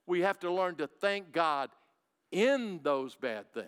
We 0.05 0.21
have 0.21 0.39
to 0.39 0.51
learn 0.51 0.75
to 0.75 0.87
thank 0.87 1.31
God 1.31 1.69
in 2.31 2.79
those 2.83 3.15
bad 3.15 3.53
things. 3.53 3.67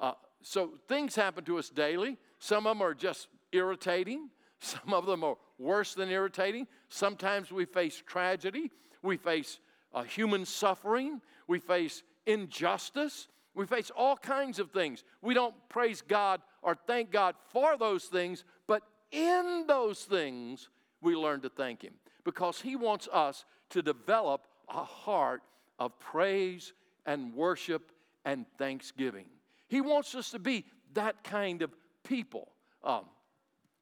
Uh, 0.00 0.12
so 0.42 0.72
things 0.88 1.14
happen 1.14 1.44
to 1.44 1.58
us 1.58 1.68
daily. 1.68 2.18
Some 2.38 2.66
of 2.66 2.76
them 2.76 2.82
are 2.82 2.94
just 2.94 3.28
irritating, 3.52 4.30
some 4.60 4.92
of 4.92 5.06
them 5.06 5.22
are 5.22 5.36
worse 5.58 5.94
than 5.94 6.10
irritating. 6.10 6.66
Sometimes 6.88 7.50
we 7.52 7.64
face 7.64 8.02
tragedy, 8.06 8.70
we 9.06 9.16
face 9.16 9.58
uh, 9.94 10.02
human 10.02 10.44
suffering, 10.44 11.22
we 11.48 11.58
face 11.58 12.02
injustice, 12.26 13.28
we 13.54 13.64
face 13.64 13.90
all 13.96 14.16
kinds 14.16 14.58
of 14.58 14.70
things. 14.70 15.02
We 15.22 15.32
don't 15.32 15.54
praise 15.70 16.02
God 16.02 16.42
or 16.60 16.76
thank 16.86 17.10
God 17.10 17.34
for 17.52 17.78
those 17.78 18.04
things, 18.04 18.44
but 18.66 18.82
in 19.10 19.64
those 19.66 20.00
things, 20.02 20.68
we 21.00 21.14
learn 21.16 21.40
to 21.40 21.48
thank 21.48 21.82
Him 21.82 21.94
because 22.24 22.60
He 22.60 22.76
wants 22.76 23.08
us 23.10 23.46
to 23.70 23.80
develop 23.80 24.46
a 24.68 24.84
heart 24.84 25.42
of 25.78 25.98
praise 25.98 26.74
and 27.06 27.32
worship 27.34 27.92
and 28.24 28.44
thanksgiving. 28.58 29.26
He 29.68 29.80
wants 29.80 30.14
us 30.14 30.30
to 30.32 30.38
be 30.38 30.64
that 30.94 31.24
kind 31.24 31.62
of 31.62 31.70
people. 32.04 32.48
Um, 32.84 33.04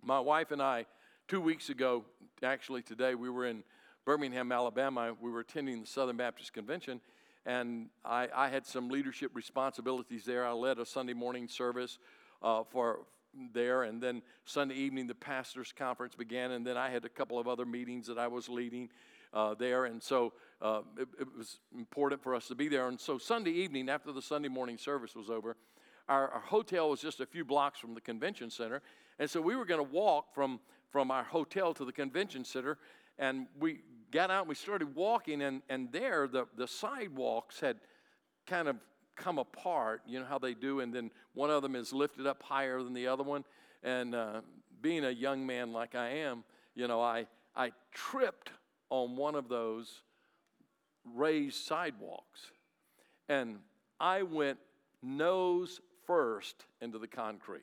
my 0.03 0.21
wife 0.21 0.51
and 0.51 0.63
I, 0.63 0.87
two 1.27 1.41
weeks 1.41 1.71
ago, 1.71 2.05
actually 2.43 2.83
today, 2.83 3.15
we 3.15 3.31
were 3.31 3.47
in 3.47 3.65
Birmingham, 4.05 4.53
Alabama. 4.53 5.15
We 5.21 5.31
were 5.31 5.41
attending 5.41 5.81
the 5.81 5.87
Southern 5.87 6.17
Baptist 6.17 6.53
Convention, 6.53 7.01
and 7.47 7.89
I, 8.05 8.29
I 8.35 8.49
had 8.49 8.67
some 8.67 8.89
leadership 8.89 9.31
responsibilities 9.35 10.25
there. 10.25 10.47
I 10.47 10.53
led 10.53 10.79
a 10.79 10.85
Sunday 10.85 11.15
morning 11.15 11.49
service 11.49 11.99
uh, 12.43 12.65
for 12.65 13.01
there, 13.53 13.85
and 13.85 14.03
then 14.03 14.23
Sunday 14.45 14.75
evening 14.75 15.07
the 15.07 15.15
pastors' 15.15 15.73
conference 15.73 16.15
began, 16.15 16.51
and 16.51 16.67
then 16.67 16.77
I 16.77 16.91
had 16.91 17.05
a 17.05 17.09
couple 17.09 17.39
of 17.39 17.49
other 17.49 17.65
meetings 17.65 18.07
that 18.07 18.19
I 18.19 18.27
was 18.27 18.49
leading 18.49 18.91
uh, 19.33 19.55
there, 19.55 19.87
and 19.87 20.03
so 20.03 20.33
uh, 20.61 20.83
it, 20.99 21.09
it, 21.19 21.27
was 21.37 21.59
important 21.77 22.23
for 22.23 22.35
us 22.35 22.47
to 22.49 22.55
be 22.55 22.69
there. 22.69 22.89
And 22.89 23.01
so 23.01 23.19
Sunday 23.19 23.51
evening, 23.51 23.89
after 23.89 24.13
the 24.13 24.23
Sunday 24.23 24.49
morning 24.49 24.79
service 24.79 25.17
was 25.17 25.31
over, 25.31 25.57
our, 26.09 26.29
our 26.29 26.41
hotel 26.41 26.91
was 26.91 27.01
just 27.01 27.21
a 27.21 27.27
few 27.27 27.45
blocks 27.45 27.81
from 27.81 27.95
the 27.95 28.01
convention 28.01 28.51
center, 28.51 28.83
and 29.19 29.29
so 29.29 29.41
we 29.41 29.57
were 29.57 29.65
going 29.65 29.85
to 29.85 29.93
walk 29.93 30.35
from 30.35 30.61
from 30.95 31.11
our 31.11 31.25
hotel 31.25 31.75
to 31.75 31.85
the 31.85 31.91
convention 31.91 32.45
center, 32.45 32.79
and 33.19 33.47
we 33.59 33.81
got 34.11 34.31
out 34.31 34.43
and 34.43 34.49
we 34.49 34.55
started 34.55 34.95
walking, 34.95 35.43
and, 35.43 35.63
and 35.69 35.93
there 35.93 36.29
the, 36.29 36.47
the 36.57 36.69
sidewalks 36.69 37.61
had 37.61 37.79
kind 38.47 38.69
of 38.69 38.77
come 39.17 39.39
apart, 39.39 40.03
you 40.07 40.19
know 40.19 40.27
how 40.27 40.39
they 40.39 40.55
do, 40.55 40.81
and 40.81 40.93
then 40.93 41.11
one 41.35 41.51
of 41.51 41.63
them 41.63 41.77
is 41.77 41.93
lifted 41.93 42.27
up 42.27 42.43
higher 42.43 42.83
than 42.83 42.95
the 42.95 43.07
other 43.07 43.23
one. 43.23 43.45
And 43.83 44.15
uh, 44.15 44.41
being 44.81 45.05
a 45.05 45.11
young 45.11 45.47
man 45.47 45.73
like 45.73 45.95
I 45.95 46.09
am, 46.09 46.45
you 46.75 46.89
know, 46.89 47.01
I, 47.01 47.27
I 47.55 47.73
tripped 47.93 48.51
on 48.91 49.17
one 49.17 49.35
of 49.35 49.49
those 49.49 50.03
raised 51.15 51.65
sidewalks. 51.65 52.51
And 53.29 53.59
I 54.01 54.23
went 54.23 54.59
nose 55.03 55.81
first 56.07 56.65
into 56.81 56.99
the 56.99 57.07
concrete. 57.07 57.63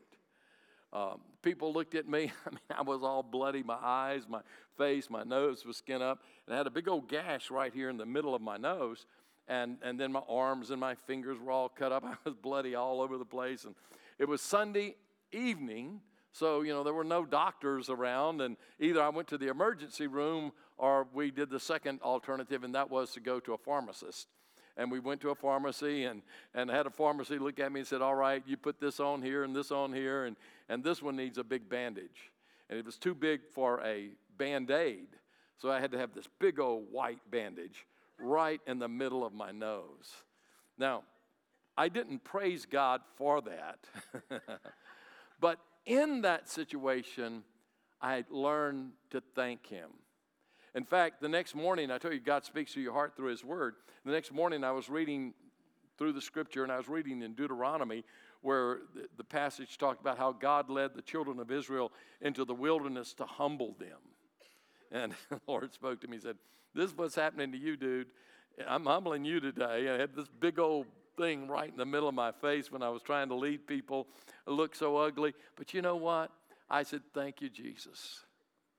Um, 0.94 1.22
people 1.42 1.74
looked 1.74 1.96
at 1.96 2.08
me. 2.08 2.32
I 2.46 2.50
mean, 2.50 2.60
I 2.78 2.82
was 2.82 3.04
all 3.04 3.24
bloody. 3.24 3.64
My 3.64 3.78
eyes, 3.82 4.24
my 4.30 4.42
face, 4.78 5.10
my 5.10 5.24
nose 5.24 5.66
was 5.66 5.78
skin 5.78 6.02
up. 6.02 6.20
And 6.46 6.54
I 6.54 6.58
had 6.58 6.68
a 6.68 6.72
big 6.72 6.88
old 6.88 7.08
gash 7.08 7.52
right 7.52 7.74
here 7.74 7.90
in 7.90 7.98
the 7.98 8.06
middle 8.06 8.36
of 8.36 8.42
my 8.42 8.58
nose. 8.58 9.06
And, 9.48 9.78
and 9.84 10.00
then 10.00 10.12
my 10.12 10.22
arms 10.30 10.72
and 10.72 10.80
my 10.80 10.96
fingers 10.96 11.38
were 11.40 11.52
all 11.52 11.70
cut 11.70 11.92
up. 11.92 12.04
I 12.06 12.16
was 12.24 12.36
bloody 12.36 12.76
all 12.76 13.02
over 13.02 13.18
the 13.18 13.26
place. 13.26 13.66
And 13.66 13.76
it 14.20 14.28
was 14.28 14.42
Sunday 14.42 14.96
evening. 15.32 16.02
So, 16.32 16.62
you 16.62 16.74
know, 16.74 16.84
there 16.84 16.94
were 16.94 17.04
no 17.04 17.26
doctors 17.26 17.90
around. 17.90 18.42
And 18.42 18.58
either 18.80 19.02
I 19.02 19.10
went 19.10 19.28
to 19.30 19.38
the 19.38 19.50
emergency 19.50 20.08
room 20.08 20.52
or 20.78 21.08
we 21.14 21.30
did 21.30 21.50
the 21.50 21.60
second 21.60 22.02
alternative, 22.02 22.64
and 22.64 22.74
that 22.74 22.90
was 22.90 23.12
to 23.12 23.20
go 23.20 23.40
to 23.42 23.54
a 23.54 23.58
pharmacist 23.58 24.28
and 24.78 24.92
we 24.92 25.00
went 25.00 25.22
to 25.22 25.30
a 25.30 25.36
pharmacy 25.36 26.06
and, 26.06 26.22
and 26.54 26.70
had 26.70 26.86
a 26.86 26.90
pharmacy 26.90 27.38
look 27.38 27.60
at 27.60 27.72
me 27.72 27.82
and 27.82 27.88
said, 27.88 28.02
All 28.02 28.16
right, 28.16 28.42
you 28.46 28.58
put 28.58 28.80
this 28.80 29.00
on 29.00 29.22
here 29.22 29.44
and 29.44 29.56
this 29.56 29.72
on 29.72 29.94
here, 29.94 30.26
and, 30.26 30.36
and 30.72 30.82
this 30.86 31.02
one 31.02 31.18
needs 31.18 31.38
a 31.38 31.44
big 31.44 31.68
bandage. 31.68 32.32
And 32.70 32.80
it 32.80 32.86
was 32.86 32.98
too 32.98 33.14
big 33.14 33.42
for 33.54 33.82
a 33.84 34.12
band 34.38 34.72
aid. 34.72 35.08
So 35.58 35.70
I 35.70 35.82
had 35.82 35.92
to 35.92 35.98
have 35.98 36.14
this 36.14 36.30
big 36.40 36.62
old 36.62 36.86
white 36.90 37.20
bandage 37.30 37.86
right 38.18 38.62
in 38.66 38.80
the 38.80 38.88
middle 38.88 39.26
of 39.26 39.34
my 39.34 39.52
nose. 39.52 40.10
Now, 40.78 41.04
I 41.78 41.90
didn't 41.90 42.24
praise 42.24 42.66
God 42.66 43.02
for 43.18 43.42
that. 43.42 43.80
but 45.42 45.60
in 45.86 46.22
that 46.22 46.48
situation, 46.48 47.44
I 48.02 48.24
learned 48.30 48.92
to 49.10 49.22
thank 49.36 49.68
Him. 49.68 49.90
In 50.74 50.86
fact, 50.86 51.22
the 51.22 51.28
next 51.28 51.54
morning, 51.54 51.92
I 51.92 51.98
tell 51.98 52.14
you, 52.14 52.22
God 52.22 52.46
speaks 52.46 52.74
to 52.76 52.82
your 52.82 52.94
heart 52.94 53.18
through 53.18 53.32
His 53.32 53.44
Word. 53.44 53.76
The 54.06 54.12
next 54.14 54.32
morning, 54.32 54.64
I 54.64 54.72
was 54.72 54.90
reading 54.90 55.34
through 55.98 56.14
the 56.14 56.22
scripture 56.22 56.64
and 56.64 56.72
I 56.72 56.78
was 56.78 56.88
reading 56.88 57.22
in 57.22 57.34
Deuteronomy 57.34 58.06
where 58.42 58.80
the, 59.18 59.24
passage 59.24 59.78
talked 59.78 60.02
about 60.02 60.18
how 60.18 60.34
God 60.34 60.70
led 60.70 60.94
the 60.94 61.02
children 61.02 61.40
of 61.40 61.52
Israel 61.52 61.92
into 62.22 62.44
the 62.44 62.54
wilderness 62.54 63.14
to 63.14 63.26
humble 63.26 63.76
them. 63.80 63.98
And 64.92 65.14
the 65.30 65.40
Lord 65.48 65.74
spoke 65.74 66.02
to 66.02 66.08
me 66.08 66.16
and 66.16 66.24
said, 66.24 66.38
This 66.74 66.92
is 66.92 66.98
what's 66.98 67.16
happening 67.16 67.52
to 67.52 67.58
you, 67.58 67.78
dude. 67.78 68.08
I'm 68.68 68.86
humbling 68.86 69.24
you 69.24 69.40
today. 69.40 69.90
I 69.90 69.98
had 69.98 70.16
this 70.16 70.28
big 70.28 70.60
old 70.60 70.88
thing 71.18 71.48
right 71.48 71.70
in 71.70 71.78
the 71.78 71.86
middle 71.86 72.10
of 72.10 72.16
my 72.16 72.32
face 72.32 72.72
when 72.72 72.84
I 72.84 72.90
was 72.90 73.02
trying 73.02 73.30
to 73.30 73.36
lead 73.36 73.68
people. 73.68 74.08
It 74.46 74.52
looked 74.52 74.76
so 74.76 74.98
ugly. 74.98 75.34
But 75.56 75.74
you 75.74 75.82
know 75.82 75.96
what? 75.96 76.32
I 76.70 76.84
said, 76.84 77.02
Thank 77.14 77.42
you, 77.42 77.50
Jesus. 77.50 78.26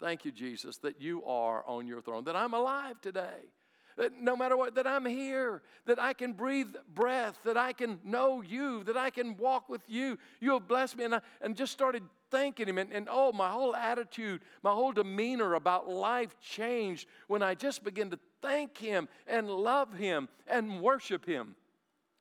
Thank 0.00 0.24
you, 0.24 0.32
Jesus, 0.32 0.78
that 0.78 1.00
you 1.00 1.24
are 1.24 1.64
on 1.66 1.86
your 1.86 2.02
throne, 2.02 2.24
that 2.24 2.34
I'm 2.34 2.54
alive 2.54 3.00
today. 3.00 3.48
That 3.96 4.12
no 4.20 4.36
matter 4.36 4.56
what, 4.56 4.74
that 4.76 4.86
I'm 4.86 5.04
here, 5.04 5.62
that 5.86 5.98
I 5.98 6.12
can 6.12 6.32
breathe 6.32 6.74
breath, 6.94 7.38
that 7.44 7.56
I 7.56 7.72
can 7.72 8.00
know 8.04 8.40
you, 8.40 8.84
that 8.84 8.96
I 8.96 9.10
can 9.10 9.36
walk 9.36 9.68
with 9.68 9.82
you. 9.86 10.18
You 10.40 10.52
have 10.52 10.68
blessed 10.68 10.96
me. 10.96 11.04
And, 11.04 11.14
I, 11.16 11.20
and 11.40 11.56
just 11.56 11.72
started 11.72 12.02
thanking 12.30 12.68
him. 12.68 12.78
And, 12.78 12.92
and 12.92 13.08
oh, 13.10 13.32
my 13.32 13.50
whole 13.50 13.76
attitude, 13.76 14.40
my 14.62 14.72
whole 14.72 14.92
demeanor 14.92 15.54
about 15.54 15.88
life 15.88 16.34
changed 16.40 17.06
when 17.28 17.42
I 17.42 17.54
just 17.54 17.84
began 17.84 18.10
to 18.10 18.18
thank 18.40 18.76
him 18.78 19.08
and 19.26 19.48
love 19.48 19.92
him 19.94 20.28
and 20.48 20.80
worship 20.80 21.24
him. 21.24 21.54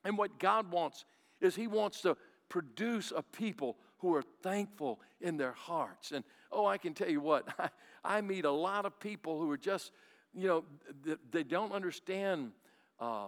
And 0.04 0.18
what 0.18 0.40
God 0.40 0.72
wants 0.72 1.06
is 1.40 1.56
he 1.56 1.68
wants 1.68 2.02
to 2.02 2.18
produce 2.50 3.12
a 3.16 3.24
people 3.24 3.78
who 4.00 4.14
are 4.16 4.24
thankful 4.44 5.00
in 5.22 5.38
their 5.38 5.54
hearts. 5.54 6.12
And 6.12 6.24
oh, 6.52 6.66
I 6.66 6.78
can 6.78 6.94
tell 6.94 7.10
you 7.10 7.22
what, 7.22 7.48
I, 7.60 7.70
I 8.04 8.22
meet 8.22 8.46
a 8.46 8.52
lot 8.52 8.86
of 8.86 9.00
people 9.00 9.40
who 9.40 9.50
are 9.52 9.58
just, 9.58 9.92
you 10.34 10.48
know, 10.48 10.64
they, 11.32 11.44
don't 11.44 11.72
understand 11.72 12.52
uh, 13.00 13.28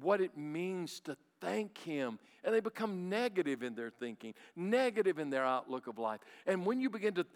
what 0.00 0.20
it 0.20 0.36
means 0.36 1.00
to 1.00 1.16
thank 1.40 1.78
Him. 1.78 2.18
And 2.44 2.54
they 2.54 2.60
become 2.60 3.08
negative 3.08 3.62
in 3.62 3.74
their 3.74 3.90
thinking, 3.90 4.34
negative 4.56 5.18
in 5.18 5.30
their 5.30 5.44
outlook 5.44 5.86
of 5.86 5.98
life. 5.98 6.20
And 6.46 6.64
when 6.64 6.80
you 6.80 6.90
begin 6.90 7.14
to 7.14 7.26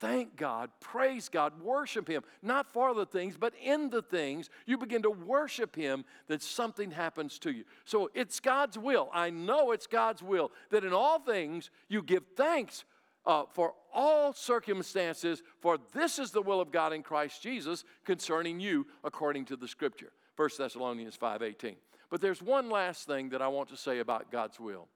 thank 0.00 0.36
God, 0.36 0.70
praise 0.80 1.28
God, 1.28 1.60
worship 1.60 2.08
Him, 2.08 2.22
not 2.42 2.72
for 2.72 2.94
the 2.94 3.06
things, 3.06 3.36
but 3.38 3.52
in 3.62 3.90
the 3.90 4.02
things, 4.02 4.50
you 4.66 4.78
begin 4.78 5.02
to 5.02 5.10
worship 5.10 5.74
Him, 5.76 6.04
that 6.28 6.42
something 6.42 6.90
happens 6.90 7.38
to 7.40 7.50
you. 7.50 7.64
So 7.84 8.10
it's 8.14 8.40
God's 8.40 8.78
will. 8.78 9.10
I 9.12 9.30
know 9.30 9.72
it's 9.72 9.86
God's 9.86 10.22
will 10.22 10.52
that 10.70 10.84
in 10.84 10.92
all 10.92 11.18
things 11.18 11.70
you 11.88 12.02
give 12.02 12.24
thanks 12.36 12.84
uh, 13.26 13.44
for 13.52 13.74
all 13.92 14.32
circumstances, 14.32 15.42
for 15.60 15.78
this 15.92 16.18
is 16.18 16.30
the 16.30 16.42
will 16.42 16.60
of 16.60 16.70
God 16.70 16.92
in 16.92 17.02
Christ 17.02 17.42
Jesus 17.42 17.84
concerning 18.04 18.60
you, 18.60 18.86
according 19.02 19.46
to 19.46 19.56
the 19.56 19.68
Scripture. 19.68 20.12
1 20.36 20.50
Thessalonians 20.58 21.16
5:18. 21.16 21.76
But 22.10 22.20
there's 22.20 22.42
one 22.42 22.70
last 22.70 23.06
thing 23.06 23.30
that 23.30 23.42
I 23.42 23.48
want 23.48 23.68
to 23.70 23.76
say 23.76 23.98
about 23.98 24.30
God's 24.30 24.60
will, 24.60 24.88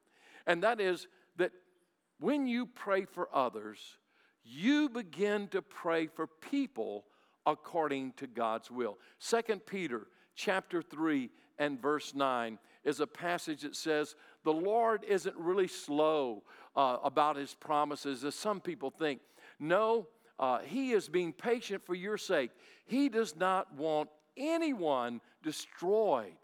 and 0.47 0.63
that 0.63 0.81
is 0.81 1.09
that 1.37 1.53
when 2.19 2.47
you 2.47 2.67
pray 2.67 3.05
for 3.05 3.29
others, 3.35 3.99
you 4.45 4.89
begin 4.89 5.49
to 5.49 5.63
pray 5.63 6.07
for 6.07 6.27
people 6.27 7.05
according 7.47 8.13
to 8.15 8.27
God's 8.27 8.71
will. 8.71 8.99
2 9.21 9.61
Peter 9.67 10.07
chapter 10.35 10.83
3 10.83 11.31
and 11.59 11.81
verse 11.81 12.15
9 12.15 12.59
is 12.85 13.01
a 13.01 13.07
passage 13.07 13.63
that 13.63 13.77
says, 13.77 14.15
The 14.45 14.53
Lord 14.53 15.05
isn't 15.05 15.37
really 15.37 15.69
slow 15.69 16.45
uh, 16.79 16.99
about 17.03 17.35
his 17.35 17.55
promises 17.55 18.25
as 18.25 18.37
some 18.37 18.61
people 18.61 18.89
think. 18.89 19.21
No, 19.59 20.07
uh, 20.39 20.61
he 20.61 20.93
is 20.93 21.09
being 21.09 21.33
patient 21.33 21.85
for 21.85 21.97
your 21.97 22.17
sake. 22.17 22.53
He 22.87 23.09
does 23.09 23.35
not 23.35 23.75
want 23.75 24.09
anyone 24.37 25.21
destroyed, 25.43 26.37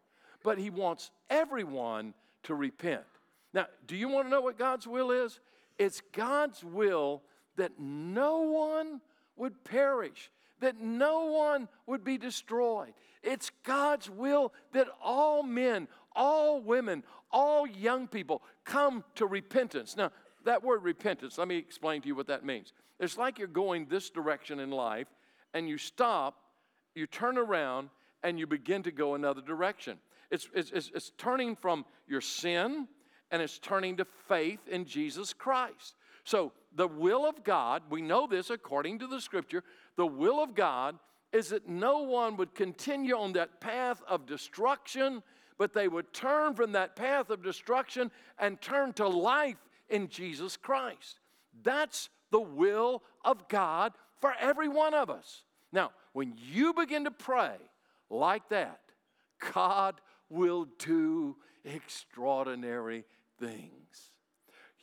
but 0.42 0.58
he 0.58 0.70
wants 0.70 1.12
everyone 1.30 2.14
to 2.42 2.56
repent. 2.56 3.04
Now, 3.52 3.66
do 3.86 3.94
you 3.94 4.08
want 4.08 4.26
to 4.26 4.30
know 4.30 4.40
what 4.40 4.58
God's 4.58 4.88
will 4.88 5.12
is? 5.12 5.38
It's 5.78 6.02
God's 6.12 6.64
will 6.64 7.22
that 7.54 7.78
no 7.78 8.40
one 8.40 9.00
would 9.36 9.62
perish, 9.62 10.32
that 10.58 10.80
no 10.80 11.26
one 11.26 11.68
would 11.86 12.02
be 12.02 12.18
destroyed. 12.18 12.92
It's 13.22 13.52
God's 13.62 14.10
will 14.10 14.52
that 14.72 14.88
all 15.00 15.44
men, 15.44 15.86
all 16.16 16.60
women, 16.60 17.04
all 17.30 17.68
young 17.68 18.08
people 18.08 18.42
come 18.64 19.04
to 19.14 19.26
repentance. 19.26 19.96
Now, 19.96 20.10
that 20.44 20.62
word 20.62 20.82
repentance, 20.82 21.38
let 21.38 21.48
me 21.48 21.56
explain 21.56 22.02
to 22.02 22.08
you 22.08 22.14
what 22.14 22.26
that 22.28 22.44
means. 22.44 22.72
It's 23.00 23.18
like 23.18 23.38
you're 23.38 23.48
going 23.48 23.86
this 23.86 24.10
direction 24.10 24.60
in 24.60 24.70
life 24.70 25.08
and 25.52 25.68
you 25.68 25.78
stop, 25.78 26.36
you 26.94 27.06
turn 27.06 27.38
around, 27.38 27.90
and 28.22 28.38
you 28.38 28.46
begin 28.46 28.82
to 28.82 28.90
go 28.90 29.14
another 29.14 29.42
direction. 29.42 29.98
It's, 30.30 30.48
it's, 30.54 30.90
it's, 30.94 31.12
turning 31.18 31.54
from 31.54 31.84
your 32.08 32.20
sin 32.20 32.88
and 33.30 33.42
it's 33.42 33.58
turning 33.58 33.96
to 33.98 34.06
faith 34.28 34.60
in 34.68 34.86
Jesus 34.86 35.32
Christ. 35.32 35.96
So, 36.24 36.52
the 36.74 36.88
will 36.88 37.26
of 37.26 37.44
God, 37.44 37.82
we 37.90 38.00
know 38.00 38.26
this 38.26 38.50
according 38.50 38.98
to 39.00 39.06
the 39.06 39.20
scripture, 39.20 39.62
the 39.96 40.06
will 40.06 40.42
of 40.42 40.54
God 40.54 40.98
is 41.32 41.50
that 41.50 41.68
no 41.68 41.98
one 41.98 42.36
would 42.36 42.54
continue 42.54 43.16
on 43.16 43.32
that 43.34 43.60
path 43.60 44.02
of 44.08 44.26
destruction, 44.26 45.22
but 45.58 45.72
they 45.72 45.86
would 45.86 46.12
turn 46.12 46.54
from 46.54 46.72
that 46.72 46.96
path 46.96 47.30
of 47.30 47.42
destruction 47.42 48.10
and 48.38 48.60
turn 48.60 48.92
to 48.94 49.06
life 49.06 49.56
in 49.88 50.08
Jesus 50.08 50.56
Christ. 50.56 51.20
That's 51.62 52.08
the 52.30 52.40
will 52.40 53.02
of 53.24 53.48
God 53.48 53.92
for 54.20 54.34
every 54.40 54.68
one 54.68 54.94
of 54.94 55.10
us. 55.10 55.42
Now, 55.72 55.90
when 56.12 56.34
you 56.36 56.72
begin 56.72 57.04
to 57.04 57.10
pray 57.10 57.56
like 58.10 58.48
that, 58.48 58.80
God 59.52 60.00
will 60.28 60.66
do 60.78 61.36
extraordinary 61.64 63.04
things 63.38 64.13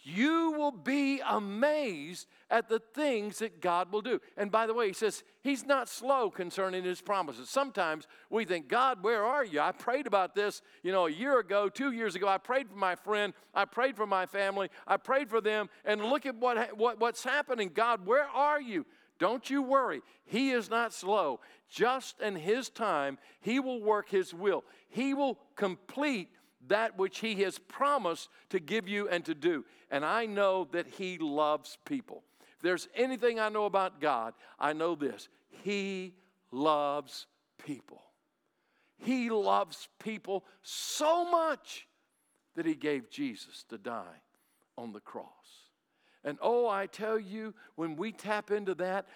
you 0.04 0.54
will 0.58 0.72
be 0.72 1.22
amazed 1.28 2.28
at 2.50 2.68
the 2.68 2.80
things 2.80 3.40
that 3.40 3.62
God 3.62 3.92
will 3.92 4.02
do. 4.02 4.20
And 4.36 4.52
by 4.52 4.66
the 4.66 4.74
way, 4.74 4.88
he 4.88 4.94
says 4.94 5.24
he's 5.42 5.66
not 5.66 5.88
slow 5.88 6.30
concerning 6.30 6.84
his 6.84 7.02
promises. 7.02 7.50
Sometimes 7.50 8.08
we 8.30 8.46
think, 8.46 8.68
God, 8.68 9.04
where 9.04 9.24
are 9.24 9.46
you? 9.46 9.60
I 9.60 9.72
prayed 9.72 10.08
about 10.08 10.34
this, 10.34 10.62
you 10.84 10.92
know, 10.92 11.08
a 11.08 11.12
year 11.12 11.40
ago, 11.40 11.70
two 11.70 11.92
years 11.92 12.16
ago. 12.16 12.28
I 12.28 12.40
prayed 12.40 12.70
for 12.70 12.78
my 12.78 12.96
friend, 12.96 13.34
I 13.54 13.66
prayed 13.66 13.96
for 13.96 14.08
my 14.08 14.26
family, 14.26 14.70
I 14.88 14.98
prayed 14.98 15.30
for 15.30 15.40
them, 15.40 15.70
and 15.86 16.04
look 16.04 16.26
at 16.26 16.36
what, 16.36 16.78
what 16.78 17.00
what's 17.00 17.24
happening. 17.24 17.72
God, 17.74 18.06
where 18.06 18.28
are 18.28 18.60
you? 18.60 18.86
Don't 19.20 19.52
you 19.52 19.62
worry. 19.62 20.02
He 20.26 20.50
is 20.50 20.68
not 20.68 20.94
slow. 20.94 21.42
Just 21.70 22.20
in 22.22 22.36
his 22.36 22.70
time, 22.70 23.20
he 23.40 23.60
will 23.60 23.80
work 23.80 24.10
his 24.10 24.34
will. 24.34 24.64
He 24.90 25.14
will 25.14 25.38
complete 25.56 26.30
that 26.68 26.98
which 26.98 27.20
He 27.20 27.42
has 27.44 27.58
promised 27.58 28.30
to 28.50 28.60
give 28.60 28.88
you 28.88 29.08
and 29.10 29.26
to 29.26 29.36
do. 29.36 29.66
And 29.90 30.06
I 30.06 30.26
know 30.26 30.68
that 30.72 30.88
He 30.88 31.18
loves 31.18 31.78
people. 31.86 32.24
If 32.58 32.62
there's 32.62 32.88
anything 32.96 33.40
I 33.40 33.50
know 33.50 33.66
about 33.66 34.00
God, 34.00 34.34
I 34.60 34.74
know 34.74 34.96
this 34.96 35.28
He 35.64 36.14
loves 36.52 37.28
people. 37.64 38.02
He 38.98 39.30
loves 39.30 39.88
people 40.00 40.46
so 40.62 41.30
much 41.30 41.88
that 42.56 42.66
He 42.66 42.76
gave 42.76 43.10
Jesus 43.10 43.64
to 43.70 43.78
die 43.78 44.22
on 44.78 44.94
the 44.94 45.00
cross. 45.00 45.28
And 46.24 46.38
oh, 46.40 46.68
I 46.68 46.86
tell 46.86 47.20
you, 47.20 47.56
when 47.76 47.96
we 47.96 48.12
tap 48.12 48.52
into 48.52 48.76
that, 48.76 49.08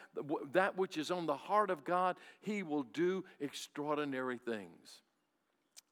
that 0.54 0.76
which 0.76 0.98
is 0.98 1.12
on 1.12 1.28
the 1.28 1.38
heart 1.38 1.70
of 1.70 1.84
God, 1.84 2.16
He 2.42 2.64
will 2.64 2.84
do 2.84 3.24
extraordinary 3.40 4.40
things. 4.40 5.02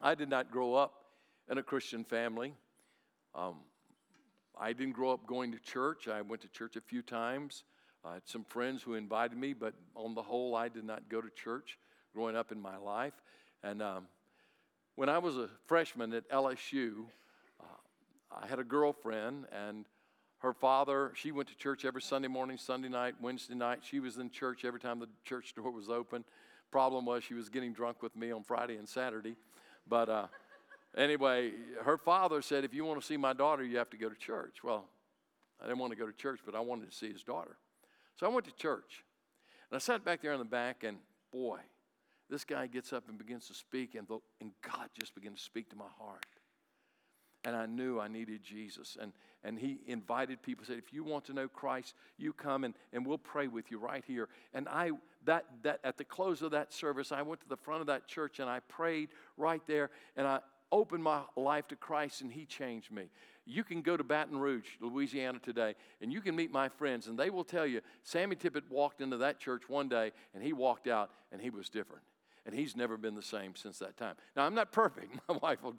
I 0.01 0.15
did 0.15 0.29
not 0.29 0.51
grow 0.51 0.73
up 0.73 1.02
in 1.49 1.58
a 1.58 1.63
Christian 1.63 2.03
family. 2.03 2.53
Um, 3.36 3.56
I 4.60 4.73
didn't 4.73 4.93
grow 4.93 5.12
up 5.12 5.25
going 5.25 5.51
to 5.51 5.60
church. 5.60 6.08
I 6.08 6.21
went 6.21 6.41
to 6.41 6.47
church 6.47 6.75
a 6.75 6.82
few 6.82 7.01
times. 7.01 7.63
I 8.06 8.15
had 8.15 8.23
some 8.25 8.43
friends 8.43 8.84
who 8.84 8.95
invited 8.95 9.38
me, 9.38 9.53
but 9.53 9.73
on 9.95 10.13
the 10.13 10.21
whole, 10.21 10.56
I 10.56 10.67
did 10.67 10.84
not 10.84 11.10
go 11.10 11.21
to 11.21 11.29
church 11.29 11.77
growing 12.13 12.36
up 12.36 12.51
in 12.51 12.62
my 12.62 12.77
life. 12.77 13.13
And 13.63 13.82
um, 13.82 14.08
when 14.95 15.10
I 15.10 15.17
was 15.17 15.38
a 15.38 15.49
freshman 15.65 16.13
at 16.13 16.29
LSU, 16.29 17.06
uh, 17.60 17.65
I 18.43 18.47
had 18.47 18.60
a 18.60 18.63
girlfriend, 18.63 19.45
and 19.51 19.86
her 20.39 20.53
father, 20.53 21.13
she 21.15 21.32
went 21.32 21.47
to 21.49 21.56
church 21.56 21.86
every 21.86 22.01
Sunday 22.01 22.27
morning, 22.27 22.58
Sunday 22.58 22.89
night, 22.89 23.15
Wednesday 23.21 23.56
night. 23.56 23.79
She 23.82 24.01
was 24.01 24.17
in 24.17 24.29
church 24.29 24.65
every 24.65 24.79
time 24.79 24.99
the 24.99 25.08
church 25.23 25.56
door 25.56 25.71
was 25.71 25.89
open. 25.89 26.25
Problem 26.69 27.06
was, 27.06 27.23
she 27.23 27.34
was 27.34 27.49
getting 27.49 27.71
drunk 27.71 28.03
with 28.03 28.15
me 28.15 28.32
on 28.32 28.43
Friday 28.43 28.75
and 28.75 28.88
Saturday. 28.88 29.36
But 29.88 30.10
uh, 30.10 30.27
Anyway, 30.95 31.51
her 31.84 31.97
father 31.97 32.41
said, 32.41 32.63
If 32.63 32.73
you 32.73 32.86
want 32.86 33.01
to 33.01 33.06
see 33.06 33.17
my 33.17 33.34
daughter, 33.34 33.63
you 33.63 33.77
have 33.77 33.89
to 33.91 33.97
go 33.97 34.10
to 34.10 34.15
church. 34.15 34.63
Well, 34.63 34.86
I 35.62 35.65
didn't 35.65 35.79
want 35.79 35.91
to 35.91 35.97
go 35.97 36.06
to 36.06 36.13
church, 36.13 36.39
but 36.45 36.56
I 36.56 36.60
wanted 36.60 36.89
to 36.91 36.95
see 36.95 37.12
his 37.12 37.23
daughter. 37.23 37.58
So 38.19 38.25
I 38.25 38.29
went 38.29 38.45
to 38.45 38.56
church. 38.56 39.03
And 39.71 39.75
I 39.75 39.79
sat 39.79 40.06
back 40.06 40.21
there 40.21 40.34
in 40.34 40.39
the 40.39 40.45
back, 40.45 40.84
and 40.84 40.97
boy, 41.32 41.60
this 42.29 42.45
guy 42.45 42.67
gets 42.67 42.93
up 42.93 43.10
and 43.10 43.17
begins 43.17 43.47
to 43.47 43.53
speak, 43.53 43.95
and, 43.95 44.08
the, 44.08 44.19
and 44.39 44.51
God 44.62 44.89
just 44.99 45.15
began 45.15 45.34
to 45.34 45.41
speak 45.41 45.69
to 45.69 45.75
my 45.75 45.89
heart. 45.99 46.25
And 47.45 47.56
I 47.56 47.65
knew 47.65 47.99
I 47.99 48.08
needed 48.08 48.43
Jesus. 48.43 48.97
And, 49.01 49.12
and 49.43 49.60
he 49.60 49.79
invited 49.88 50.41
people, 50.41 50.65
said, 50.65 50.77
if 50.77 50.93
you 50.93 51.03
want 51.03 51.25
to 51.25 51.34
know 51.34 51.47
Christ, 51.47 51.95
you 52.17 52.32
come 52.32 52.63
and, 52.63 52.73
and 52.93 53.06
we'll 53.06 53.17
pray 53.17 53.47
with 53.47 53.69
you 53.69 53.79
right 53.79 54.03
here. 54.08 54.29
And 54.53 54.69
I 54.69 54.91
that 55.25 55.45
that 55.63 55.79
at 55.84 55.97
the 55.97 56.03
close 56.03 56.41
of 56.41 56.51
that 56.51 56.71
service, 56.71 57.12
I 57.12 57.21
went 57.21 57.41
to 57.41 57.49
the 57.49 57.58
front 57.58 57.82
of 57.82 57.88
that 57.88 58.08
church 58.08 58.39
and 58.39 58.49
I 58.49 58.60
prayed 58.62 59.10
right 59.38 59.62
there. 59.67 59.89
And 60.15 60.25
I, 60.25 60.39
opened 60.73 61.03
my 61.03 61.21
life 61.36 61.67
to 61.67 61.75
Christ 61.75 62.21
and 62.21 62.31
He 62.31 62.45
changed 62.45 62.91
me. 62.91 63.03
You 63.45 63.63
can 63.63 63.81
go 63.81 63.95
to 63.95 64.03
Baton 64.03 64.39
Rouge, 64.39 64.67
Louisiana 64.81 65.38
today, 65.39 65.75
and 66.01 66.12
you 66.12 66.19
can 66.19 66.36
meet 66.36 66.51
my 66.51 66.67
friends, 66.67 67.07
and 67.07 67.17
they 67.17 67.29
will 67.29 67.43
tell 67.43 67.67
you 67.67 67.81
Sammy 68.01 68.36
Tippit 68.36 68.63
walked 68.69 68.99
into 68.99 69.17
that 69.17 69.39
church 69.39 69.69
one 69.69 69.88
day 69.88 70.12
and 70.33 70.41
he 70.41 70.51
walked 70.51 70.88
out 70.88 71.12
and 71.31 71.39
he 71.39 71.49
was 71.49 71.69
different. 71.69 72.03
And 72.45 72.55
he's 72.55 72.75
never 72.75 72.97
been 72.97 73.15
the 73.15 73.21
same 73.21 73.55
since 73.55 73.79
that 73.79 73.95
time. 73.95 74.15
Now, 74.36 74.45
I'm 74.45 74.55
not 74.55 74.71
perfect. 74.71 75.15
My 75.29 75.38
wife 75.38 75.63
will 75.63 75.75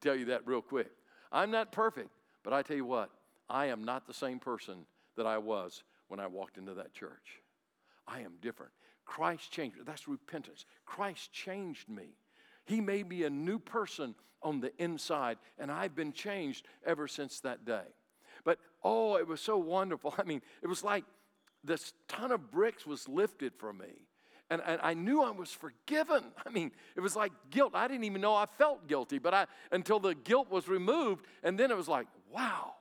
tell 0.00 0.14
you 0.14 0.26
that 0.26 0.46
real 0.46 0.62
quick. 0.62 0.90
I'm 1.32 1.50
not 1.50 1.72
perfect, 1.72 2.10
but 2.44 2.52
I 2.52 2.62
tell 2.62 2.76
you 2.76 2.84
what, 2.84 3.10
I 3.48 3.66
am 3.66 3.82
not 3.82 4.06
the 4.06 4.14
same 4.14 4.38
person 4.38 4.84
that 5.16 5.26
I 5.26 5.38
was 5.38 5.82
when 6.08 6.20
I 6.20 6.26
walked 6.26 6.58
into 6.58 6.74
that 6.74 6.92
church. 6.92 7.40
I 8.06 8.20
am 8.20 8.34
different. 8.42 8.72
Christ 9.04 9.50
changed 9.50 9.76
me. 9.76 9.82
That's 9.84 10.06
repentance. 10.06 10.66
Christ 10.84 11.32
changed 11.32 11.88
me. 11.88 12.16
He 12.64 12.80
made 12.80 13.08
me 13.08 13.24
a 13.24 13.30
new 13.30 13.58
person 13.58 14.14
on 14.42 14.60
the 14.60 14.72
inside, 14.82 15.38
and 15.58 15.70
I've 15.70 15.94
been 15.94 16.12
changed 16.12 16.66
ever 16.84 17.06
since 17.08 17.40
that 17.40 17.64
day. 17.64 17.84
But 18.44 18.58
oh, 18.82 19.16
it 19.16 19.26
was 19.26 19.40
so 19.40 19.56
wonderful. 19.56 20.14
I 20.18 20.24
mean, 20.24 20.42
it 20.62 20.66
was 20.66 20.82
like 20.82 21.04
this 21.64 21.92
ton 22.08 22.32
of 22.32 22.50
bricks 22.50 22.86
was 22.86 23.08
lifted 23.08 23.54
from 23.56 23.78
me. 23.78 24.06
And, 24.50 24.60
and, 24.66 24.80
I 24.82 24.94
knew 24.94 25.22
I 25.22 25.30
was 25.30 25.50
forgiven. 25.50 26.24
I 26.46 26.50
mean, 26.50 26.72
it 26.96 27.00
was 27.00 27.16
like 27.16 27.32
guilt. 27.50 27.72
I 27.74 27.88
didn't 27.88 28.04
even 28.04 28.20
know 28.20 28.34
I 28.34 28.46
felt 28.46 28.86
guilty, 28.86 29.18
but 29.18 29.32
I 29.32 29.46
until 29.70 30.00
the 30.00 30.14
guilt 30.14 30.50
was 30.50 30.68
removed, 30.68 31.24
and 31.42 31.58
then 31.58 31.70
it 31.70 31.76
was 31.76 31.88
like, 31.88 32.06
wow, 32.30 32.74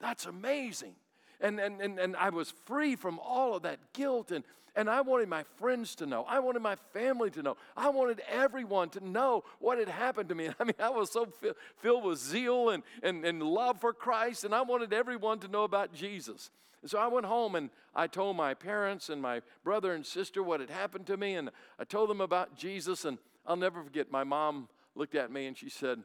that's 0.00 0.26
amazing. 0.26 0.94
And, 1.40 1.58
and, 1.58 1.80
and, 1.80 1.98
and 1.98 2.16
I 2.16 2.30
was 2.30 2.52
free 2.66 2.96
from 2.96 3.18
all 3.18 3.54
of 3.54 3.62
that 3.62 3.78
guilt. 3.92 4.30
And, 4.30 4.44
and 4.76 4.88
I 4.88 5.00
wanted 5.00 5.28
my 5.28 5.44
friends 5.56 5.94
to 5.96 6.06
know. 6.06 6.24
I 6.28 6.40
wanted 6.40 6.62
my 6.62 6.76
family 6.92 7.30
to 7.30 7.42
know. 7.42 7.56
I 7.76 7.88
wanted 7.88 8.22
everyone 8.30 8.90
to 8.90 9.06
know 9.06 9.44
what 9.58 9.78
had 9.78 9.88
happened 9.88 10.28
to 10.28 10.34
me. 10.34 10.50
I 10.60 10.64
mean, 10.64 10.74
I 10.78 10.90
was 10.90 11.10
so 11.10 11.26
fi- 11.26 11.52
filled 11.78 12.04
with 12.04 12.18
zeal 12.18 12.70
and, 12.70 12.82
and, 13.02 13.24
and 13.24 13.42
love 13.42 13.80
for 13.80 13.92
Christ, 13.92 14.44
and 14.44 14.54
I 14.54 14.62
wanted 14.62 14.92
everyone 14.92 15.38
to 15.40 15.48
know 15.48 15.64
about 15.64 15.92
Jesus. 15.92 16.50
And 16.82 16.90
so 16.90 16.98
I 16.98 17.08
went 17.08 17.26
home 17.26 17.56
and 17.56 17.68
I 17.94 18.06
told 18.06 18.36
my 18.36 18.54
parents 18.54 19.10
and 19.10 19.20
my 19.20 19.42
brother 19.64 19.92
and 19.92 20.06
sister 20.06 20.42
what 20.42 20.60
had 20.60 20.70
happened 20.70 21.06
to 21.08 21.16
me, 21.16 21.34
and 21.34 21.50
I 21.78 21.84
told 21.84 22.08
them 22.08 22.20
about 22.20 22.56
Jesus. 22.56 23.04
And 23.04 23.18
I'll 23.46 23.56
never 23.56 23.82
forget, 23.82 24.10
my 24.10 24.24
mom 24.24 24.68
looked 24.94 25.14
at 25.14 25.32
me 25.32 25.46
and 25.46 25.56
she 25.56 25.68
said, 25.68 26.02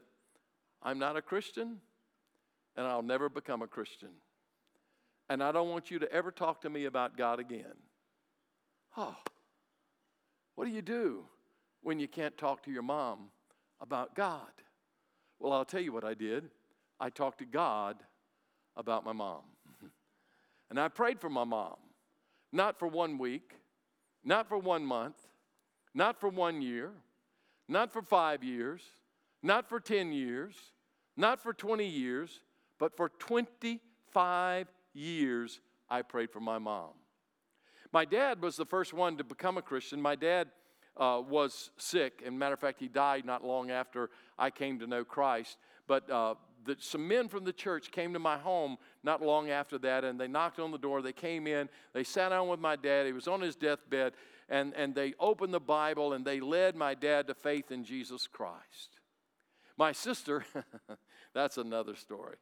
I'm 0.82 0.98
not 0.98 1.16
a 1.16 1.22
Christian, 1.22 1.78
and 2.76 2.86
I'll 2.86 3.02
never 3.02 3.28
become 3.28 3.62
a 3.62 3.66
Christian 3.66 4.10
and 5.28 5.42
I 5.42 5.52
don't 5.52 5.70
want 5.70 5.90
you 5.90 5.98
to 5.98 6.12
ever 6.12 6.30
talk 6.30 6.60
to 6.62 6.70
me 6.70 6.84
about 6.84 7.16
God 7.16 7.40
again. 7.40 7.74
Oh, 8.96 9.16
what 10.54 10.64
do 10.64 10.70
you 10.70 10.82
do 10.82 11.24
when 11.82 11.98
you 11.98 12.08
can't 12.08 12.36
talk 12.36 12.62
to 12.64 12.70
your 12.70 12.82
mom 12.82 13.28
about 13.80 14.14
God? 14.14 14.50
Well, 15.38 15.52
I'll 15.52 15.64
tell 15.64 15.80
you 15.80 15.92
what 15.92 16.04
I 16.04 16.14
did. 16.14 16.50
I 16.98 17.10
talked 17.10 17.38
to 17.38 17.44
God 17.44 17.96
about 18.76 19.04
my 19.04 19.12
mom. 19.12 19.42
and 20.70 20.80
I 20.80 20.88
prayed 20.88 21.20
for 21.20 21.28
my 21.28 21.44
mom, 21.44 21.76
not 22.52 22.78
for 22.78 22.88
one 22.88 23.18
week, 23.18 23.52
not 24.24 24.48
for 24.48 24.56
one 24.56 24.84
month, 24.84 25.16
not 25.94 26.18
for 26.18 26.28
one 26.28 26.62
year, 26.62 26.92
not 27.68 27.92
for 27.92 28.02
five 28.02 28.42
years, 28.42 28.82
not 29.42 29.68
for 29.68 29.80
10 29.80 30.12
years, 30.12 30.54
not 31.16 31.40
for 31.42 31.52
20 31.52 31.86
years, 31.86 32.40
but 32.78 32.96
for 32.96 33.10
25 33.18 34.68
years, 34.96 35.60
I 35.88 36.02
prayed 36.02 36.30
for 36.30 36.40
my 36.40 36.58
mom. 36.58 36.90
My 37.92 38.04
dad 38.04 38.42
was 38.42 38.56
the 38.56 38.66
first 38.66 38.92
one 38.92 39.16
to 39.16 39.24
become 39.24 39.58
a 39.58 39.62
Christian. 39.62 40.00
My 40.00 40.16
dad 40.16 40.48
uh, 40.96 41.22
was 41.28 41.70
sick, 41.76 42.22
and 42.24 42.38
matter 42.38 42.54
of 42.54 42.60
fact, 42.60 42.80
he 42.80 42.88
died 42.88 43.24
not 43.24 43.44
long 43.44 43.70
after 43.70 44.10
I 44.38 44.50
came 44.50 44.78
to 44.80 44.86
know 44.86 45.04
Christ. 45.04 45.58
But 45.86 46.10
uh, 46.10 46.34
the, 46.64 46.76
some 46.80 47.06
men 47.06 47.28
from 47.28 47.44
the 47.44 47.52
church 47.52 47.90
came 47.90 48.12
to 48.12 48.18
my 48.18 48.36
home 48.38 48.76
not 49.02 49.22
long 49.22 49.50
after 49.50 49.78
that, 49.78 50.04
and 50.04 50.20
they 50.20 50.28
knocked 50.28 50.58
on 50.58 50.72
the 50.72 50.78
door. 50.78 51.00
They 51.02 51.12
came 51.12 51.46
in, 51.46 51.68
they 51.92 52.04
sat 52.04 52.30
down 52.30 52.48
with 52.48 52.60
my 52.60 52.76
dad. 52.76 53.06
He 53.06 53.12
was 53.12 53.28
on 53.28 53.40
his 53.40 53.56
deathbed, 53.56 54.14
and, 54.48 54.74
and 54.74 54.94
they 54.94 55.14
opened 55.18 55.54
the 55.54 55.60
Bible 55.60 56.12
and 56.12 56.24
they 56.24 56.40
led 56.40 56.76
my 56.76 56.94
dad 56.94 57.26
to 57.28 57.34
faith 57.34 57.70
in 57.70 57.84
Jesus 57.84 58.26
Christ. 58.26 59.00
My 59.76 59.92
sister, 59.92 60.44
that's 61.34 61.58
another 61.58 61.94
story. 61.96 62.36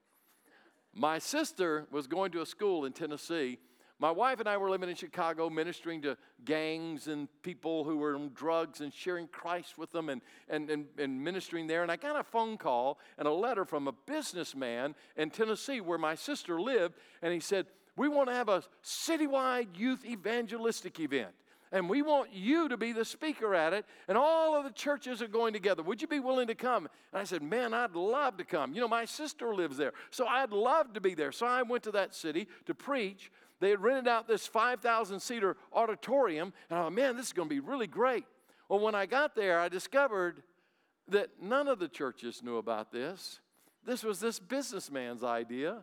My 0.94 1.18
sister 1.18 1.86
was 1.90 2.06
going 2.06 2.30
to 2.32 2.42
a 2.42 2.46
school 2.46 2.84
in 2.84 2.92
Tennessee. 2.92 3.58
My 3.98 4.10
wife 4.10 4.40
and 4.40 4.48
I 4.48 4.56
were 4.56 4.70
living 4.70 4.88
in 4.88 4.96
Chicago, 4.96 5.48
ministering 5.48 6.02
to 6.02 6.16
gangs 6.44 7.06
and 7.06 7.28
people 7.42 7.84
who 7.84 7.96
were 7.96 8.14
on 8.14 8.30
drugs 8.34 8.80
and 8.80 8.92
sharing 8.92 9.28
Christ 9.28 9.78
with 9.78 9.92
them 9.92 10.08
and, 10.08 10.20
and, 10.48 10.68
and, 10.68 10.86
and 10.98 11.22
ministering 11.22 11.66
there. 11.66 11.82
And 11.82 11.90
I 11.90 11.96
got 11.96 12.18
a 12.18 12.24
phone 12.24 12.56
call 12.56 12.98
and 13.18 13.26
a 13.26 13.32
letter 13.32 13.64
from 13.64 13.88
a 13.88 13.92
businessman 13.92 14.94
in 15.16 15.30
Tennessee 15.30 15.80
where 15.80 15.98
my 15.98 16.14
sister 16.14 16.60
lived. 16.60 16.96
And 17.22 17.32
he 17.32 17.40
said, 17.40 17.66
We 17.96 18.08
want 18.08 18.28
to 18.28 18.34
have 18.34 18.48
a 18.48 18.62
citywide 18.84 19.78
youth 19.78 20.04
evangelistic 20.04 21.00
event 21.00 21.34
and 21.74 21.90
we 21.90 22.02
want 22.02 22.32
you 22.32 22.68
to 22.68 22.76
be 22.76 22.92
the 22.92 23.04
speaker 23.04 23.52
at 23.52 23.72
it, 23.72 23.84
and 24.06 24.16
all 24.16 24.56
of 24.56 24.62
the 24.62 24.70
churches 24.70 25.20
are 25.20 25.26
going 25.26 25.52
together. 25.52 25.82
Would 25.82 26.00
you 26.00 26.06
be 26.06 26.20
willing 26.20 26.46
to 26.46 26.54
come? 26.54 26.88
And 27.12 27.20
I 27.20 27.24
said, 27.24 27.42
Man, 27.42 27.74
I'd 27.74 27.96
love 27.96 28.36
to 28.36 28.44
come. 28.44 28.74
You 28.74 28.80
know, 28.80 28.88
my 28.88 29.04
sister 29.04 29.52
lives 29.52 29.76
there, 29.76 29.92
so 30.10 30.24
I'd 30.24 30.52
love 30.52 30.92
to 30.92 31.00
be 31.00 31.14
there. 31.14 31.32
So 31.32 31.46
I 31.46 31.62
went 31.62 31.82
to 31.82 31.90
that 31.90 32.14
city 32.14 32.46
to 32.66 32.74
preach. 32.74 33.32
They 33.58 33.70
had 33.70 33.82
rented 33.82 34.06
out 34.06 34.28
this 34.28 34.46
5,000 34.46 35.18
seater 35.18 35.56
auditorium, 35.72 36.52
and 36.70 36.78
I 36.78 36.82
thought, 36.82 36.92
Man, 36.92 37.16
this 37.16 37.26
is 37.26 37.32
going 37.32 37.48
to 37.48 37.54
be 37.54 37.60
really 37.60 37.88
great. 37.88 38.24
Well, 38.68 38.78
when 38.78 38.94
I 38.94 39.06
got 39.06 39.34
there, 39.34 39.58
I 39.58 39.68
discovered 39.68 40.44
that 41.08 41.42
none 41.42 41.66
of 41.66 41.80
the 41.80 41.88
churches 41.88 42.40
knew 42.40 42.58
about 42.58 42.92
this. 42.92 43.40
This 43.84 44.04
was 44.04 44.20
this 44.20 44.38
businessman's 44.38 45.24
idea, 45.24 45.78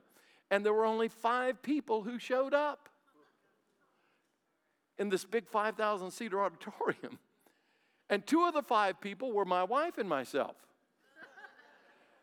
and 0.50 0.66
there 0.66 0.74
were 0.74 0.86
only 0.86 1.10
five 1.10 1.62
people 1.62 2.04
who 2.04 2.18
showed 2.18 2.54
up 2.54 2.88
in 5.02 5.10
this 5.10 5.26
big 5.26 5.48
5,000 5.48 6.12
seater 6.12 6.42
auditorium. 6.42 7.18
And 8.10 8.26
two 8.28 8.46
of 8.46 8.54
the 8.54 8.62
five 8.62 9.02
people 9.02 9.32
were 9.32 9.46
my 9.46 9.64
wife 9.64 9.98
and 9.98 10.08
myself. 10.08 10.56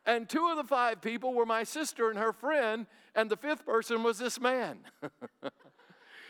And 0.07 0.29
two 0.29 0.49
of 0.49 0.57
the 0.57 0.65
five 0.65 1.03
people 1.03 1.35
were 1.35 1.45
my 1.45 1.65
sister 1.65 2.09
and 2.09 2.19
her 2.19 2.33
friend, 2.33 2.87
and 3.15 3.29
the 3.29 3.37
fifth 3.37 3.67
person 3.67 4.03
was 4.03 4.19
this 4.19 4.41
man. 4.41 4.79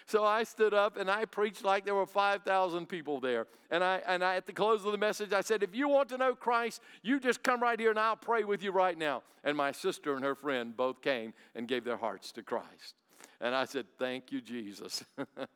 so 0.06 0.24
I 0.24 0.42
stood 0.44 0.74
up 0.74 0.96
and 0.96 1.10
I 1.10 1.26
preached 1.26 1.64
like 1.64 1.84
there 1.84 1.94
were 1.94 2.06
5,000 2.06 2.86
people 2.86 3.20
there. 3.20 3.46
And 3.70 3.84
I, 3.84 4.00
and 4.06 4.24
I, 4.24 4.36
at 4.36 4.46
the 4.46 4.52
close 4.52 4.84
of 4.84 4.92
the 4.92 4.98
message, 4.98 5.32
I 5.32 5.42
said, 5.42 5.62
If 5.62 5.76
you 5.76 5.88
want 5.88 6.08
to 6.08 6.18
know 6.18 6.34
Christ, 6.34 6.80
you 7.02 7.20
just 7.20 7.42
come 7.42 7.62
right 7.62 7.78
here 7.78 7.90
and 7.90 7.98
I'll 8.00 8.16
pray 8.16 8.42
with 8.42 8.62
you 8.62 8.72
right 8.72 8.96
now. 8.96 9.22
And 9.44 9.56
my 9.56 9.70
sister 9.70 10.16
and 10.16 10.24
her 10.24 10.34
friend 10.34 10.76
both 10.76 11.02
came 11.02 11.34
and 11.54 11.68
gave 11.68 11.84
their 11.84 11.98
hearts 11.98 12.32
to 12.32 12.42
Christ. 12.42 12.94
And 13.40 13.54
I 13.54 13.64
said, 13.64 13.86
Thank 13.98 14.32
you, 14.32 14.40
Jesus. 14.40 15.04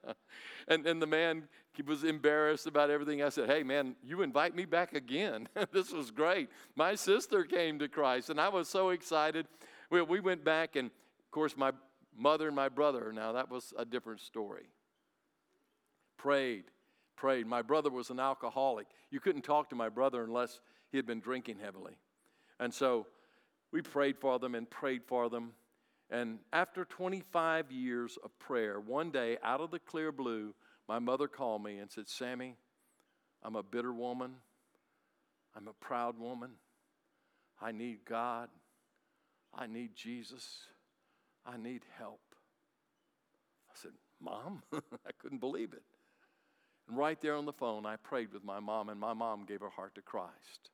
and, 0.68 0.86
and 0.86 1.02
the 1.02 1.06
man 1.06 1.44
was 1.86 2.04
embarrassed 2.04 2.66
about 2.66 2.90
everything. 2.90 3.22
I 3.22 3.28
said, 3.28 3.48
Hey, 3.48 3.62
man, 3.62 3.96
you 4.02 4.22
invite 4.22 4.54
me 4.54 4.64
back 4.64 4.92
again. 4.92 5.48
this 5.72 5.92
was 5.92 6.10
great. 6.10 6.48
My 6.76 6.94
sister 6.94 7.44
came 7.44 7.78
to 7.80 7.88
Christ, 7.88 8.30
and 8.30 8.40
I 8.40 8.48
was 8.48 8.68
so 8.68 8.90
excited. 8.90 9.46
We, 9.90 10.02
we 10.02 10.20
went 10.20 10.44
back, 10.44 10.76
and 10.76 10.86
of 10.86 11.30
course, 11.30 11.56
my 11.56 11.72
mother 12.16 12.46
and 12.46 12.56
my 12.56 12.68
brother, 12.68 13.12
now 13.12 13.32
that 13.32 13.50
was 13.50 13.72
a 13.76 13.84
different 13.84 14.20
story. 14.20 14.66
Prayed, 16.18 16.64
prayed. 17.16 17.46
My 17.46 17.62
brother 17.62 17.90
was 17.90 18.10
an 18.10 18.20
alcoholic. 18.20 18.86
You 19.10 19.18
couldn't 19.18 19.42
talk 19.42 19.70
to 19.70 19.76
my 19.76 19.88
brother 19.88 20.22
unless 20.22 20.60
he 20.90 20.98
had 20.98 21.06
been 21.06 21.20
drinking 21.20 21.56
heavily. 21.60 21.96
And 22.60 22.72
so 22.72 23.06
we 23.72 23.82
prayed 23.82 24.18
for 24.18 24.38
them 24.38 24.54
and 24.54 24.68
prayed 24.68 25.02
for 25.04 25.28
them. 25.28 25.52
And 26.12 26.40
after 26.52 26.84
25 26.84 27.72
years 27.72 28.18
of 28.22 28.38
prayer, 28.38 28.78
one 28.78 29.10
day 29.10 29.38
out 29.42 29.62
of 29.62 29.70
the 29.70 29.78
clear 29.78 30.12
blue, 30.12 30.54
my 30.86 30.98
mother 30.98 31.26
called 31.26 31.64
me 31.64 31.78
and 31.78 31.90
said, 31.90 32.06
Sammy, 32.06 32.56
I'm 33.42 33.56
a 33.56 33.62
bitter 33.62 33.94
woman. 33.94 34.34
I'm 35.56 35.68
a 35.68 35.72
proud 35.72 36.18
woman. 36.18 36.50
I 37.62 37.72
need 37.72 38.04
God. 38.04 38.50
I 39.54 39.66
need 39.66 39.96
Jesus. 39.96 40.58
I 41.46 41.56
need 41.56 41.80
help. 41.96 42.20
I 43.70 43.74
said, 43.74 43.92
Mom? 44.20 44.62
I 44.74 45.12
couldn't 45.18 45.40
believe 45.40 45.72
it. 45.72 45.82
And 46.88 46.98
right 46.98 47.18
there 47.22 47.36
on 47.36 47.46
the 47.46 47.54
phone, 47.54 47.86
I 47.86 47.96
prayed 47.96 48.34
with 48.34 48.44
my 48.44 48.60
mom, 48.60 48.90
and 48.90 49.00
my 49.00 49.14
mom 49.14 49.46
gave 49.46 49.60
her 49.60 49.70
heart 49.70 49.94
to 49.94 50.02
Christ. 50.02 50.70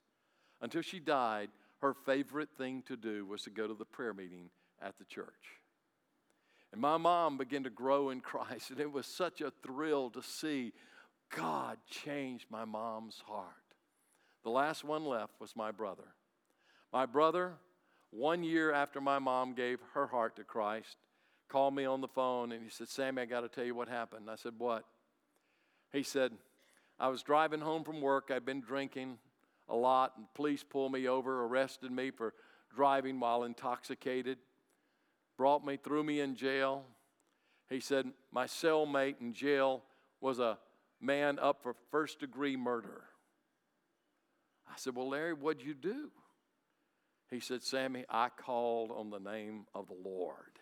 Until 0.61 0.83
she 0.83 0.99
died, 0.99 1.51
her 1.81 1.95
favorite 1.95 2.49
thing 2.59 2.83
to 2.89 2.97
do 2.97 3.25
was 3.25 3.43
to 3.43 3.51
go 3.51 3.69
to 3.69 3.75
the 3.75 3.85
prayer 3.85 4.13
meeting 4.13 4.51
at 4.83 4.99
the 4.99 5.05
church. 5.05 5.59
And 6.73 6.81
my 6.81 6.97
mom 6.97 7.39
began 7.39 7.65
to 7.65 7.71
grow 7.71 8.11
in 8.11 8.21
Christ, 8.21 8.71
and 8.71 8.81
it 8.81 8.93
was 8.93 9.07
such 9.07 9.41
a 9.41 9.53
thrill 9.63 10.11
to 10.11 10.23
see 10.23 10.73
God 11.35 11.79
change 11.91 12.47
my 12.51 12.65
mom's 12.65 13.23
heart. 13.27 13.55
The 14.45 14.51
last 14.51 14.85
one 14.85 15.05
left 15.05 15.41
was 15.41 15.57
my 15.57 15.71
brother. 15.71 16.15
My 16.93 17.07
brother, 17.07 17.55
one 18.11 18.43
year 18.43 18.73
after 18.73 19.01
my 19.01 19.19
mom 19.19 19.55
gave 19.55 19.79
her 19.95 20.07
heart 20.07 20.37
to 20.37 20.45
Christ, 20.45 20.97
called 21.49 21.75
me 21.75 21.85
on 21.85 22.01
the 22.01 22.09
phone 22.09 22.53
and 22.53 22.63
he 22.63 22.71
said, 22.71 22.89
Sammy, 22.89 23.23
I 23.23 23.25
got 23.25 23.41
to 23.41 23.49
tell 23.49 23.65
you 23.65 23.75
what 23.75 23.89
happened. 23.89 24.29
I 24.31 24.37
said, 24.37 24.55
What? 24.59 24.85
He 25.93 26.03
said, 26.03 26.33
I 27.01 27.09
was 27.09 27.23
driving 27.23 27.61
home 27.61 27.85
from 27.85 28.01
work. 28.01 28.31
I'd 28.35 28.45
been 28.45 28.61
drinking 28.61 29.19
a 29.69 29.75
lot, 29.75 30.15
and 30.17 30.27
police 30.35 30.63
pulled 30.63 30.93
me 30.93 31.09
over, 31.09 31.45
arrested 31.45 31.91
me 31.91 32.11
for 32.11 32.35
driving 32.75 33.19
while 33.21 33.45
intoxicated 33.45 34.39
brought 35.39 35.65
me, 35.65 35.79
threw 35.83 36.03
me 36.03 36.21
in 36.21 36.35
jail. 36.35 36.85
He 37.71 37.81
said, 37.81 38.13
My 38.31 38.45
cellmate 38.45 39.21
in 39.21 39.33
jail 39.33 39.85
was 40.21 40.41
a 40.41 40.59
man 41.01 41.39
up 41.39 41.63
for 41.63 41.75
first 41.91 42.19
degree 42.19 42.57
murder. 42.57 43.05
I 44.69 44.75
said, 44.77 44.95
Well, 44.95 45.09
Larry, 45.09 45.33
what'd 45.33 45.65
you 45.65 45.73
do? 45.73 46.11
He 47.31 47.41
said, 47.41 47.63
Sammy, 47.63 48.05
I 48.11 48.29
called 48.31 48.91
on 48.91 49.11
the 49.11 49.19
name 49.19 49.67
of 49.75 49.87
the 49.87 49.97
Lord. 50.03 50.59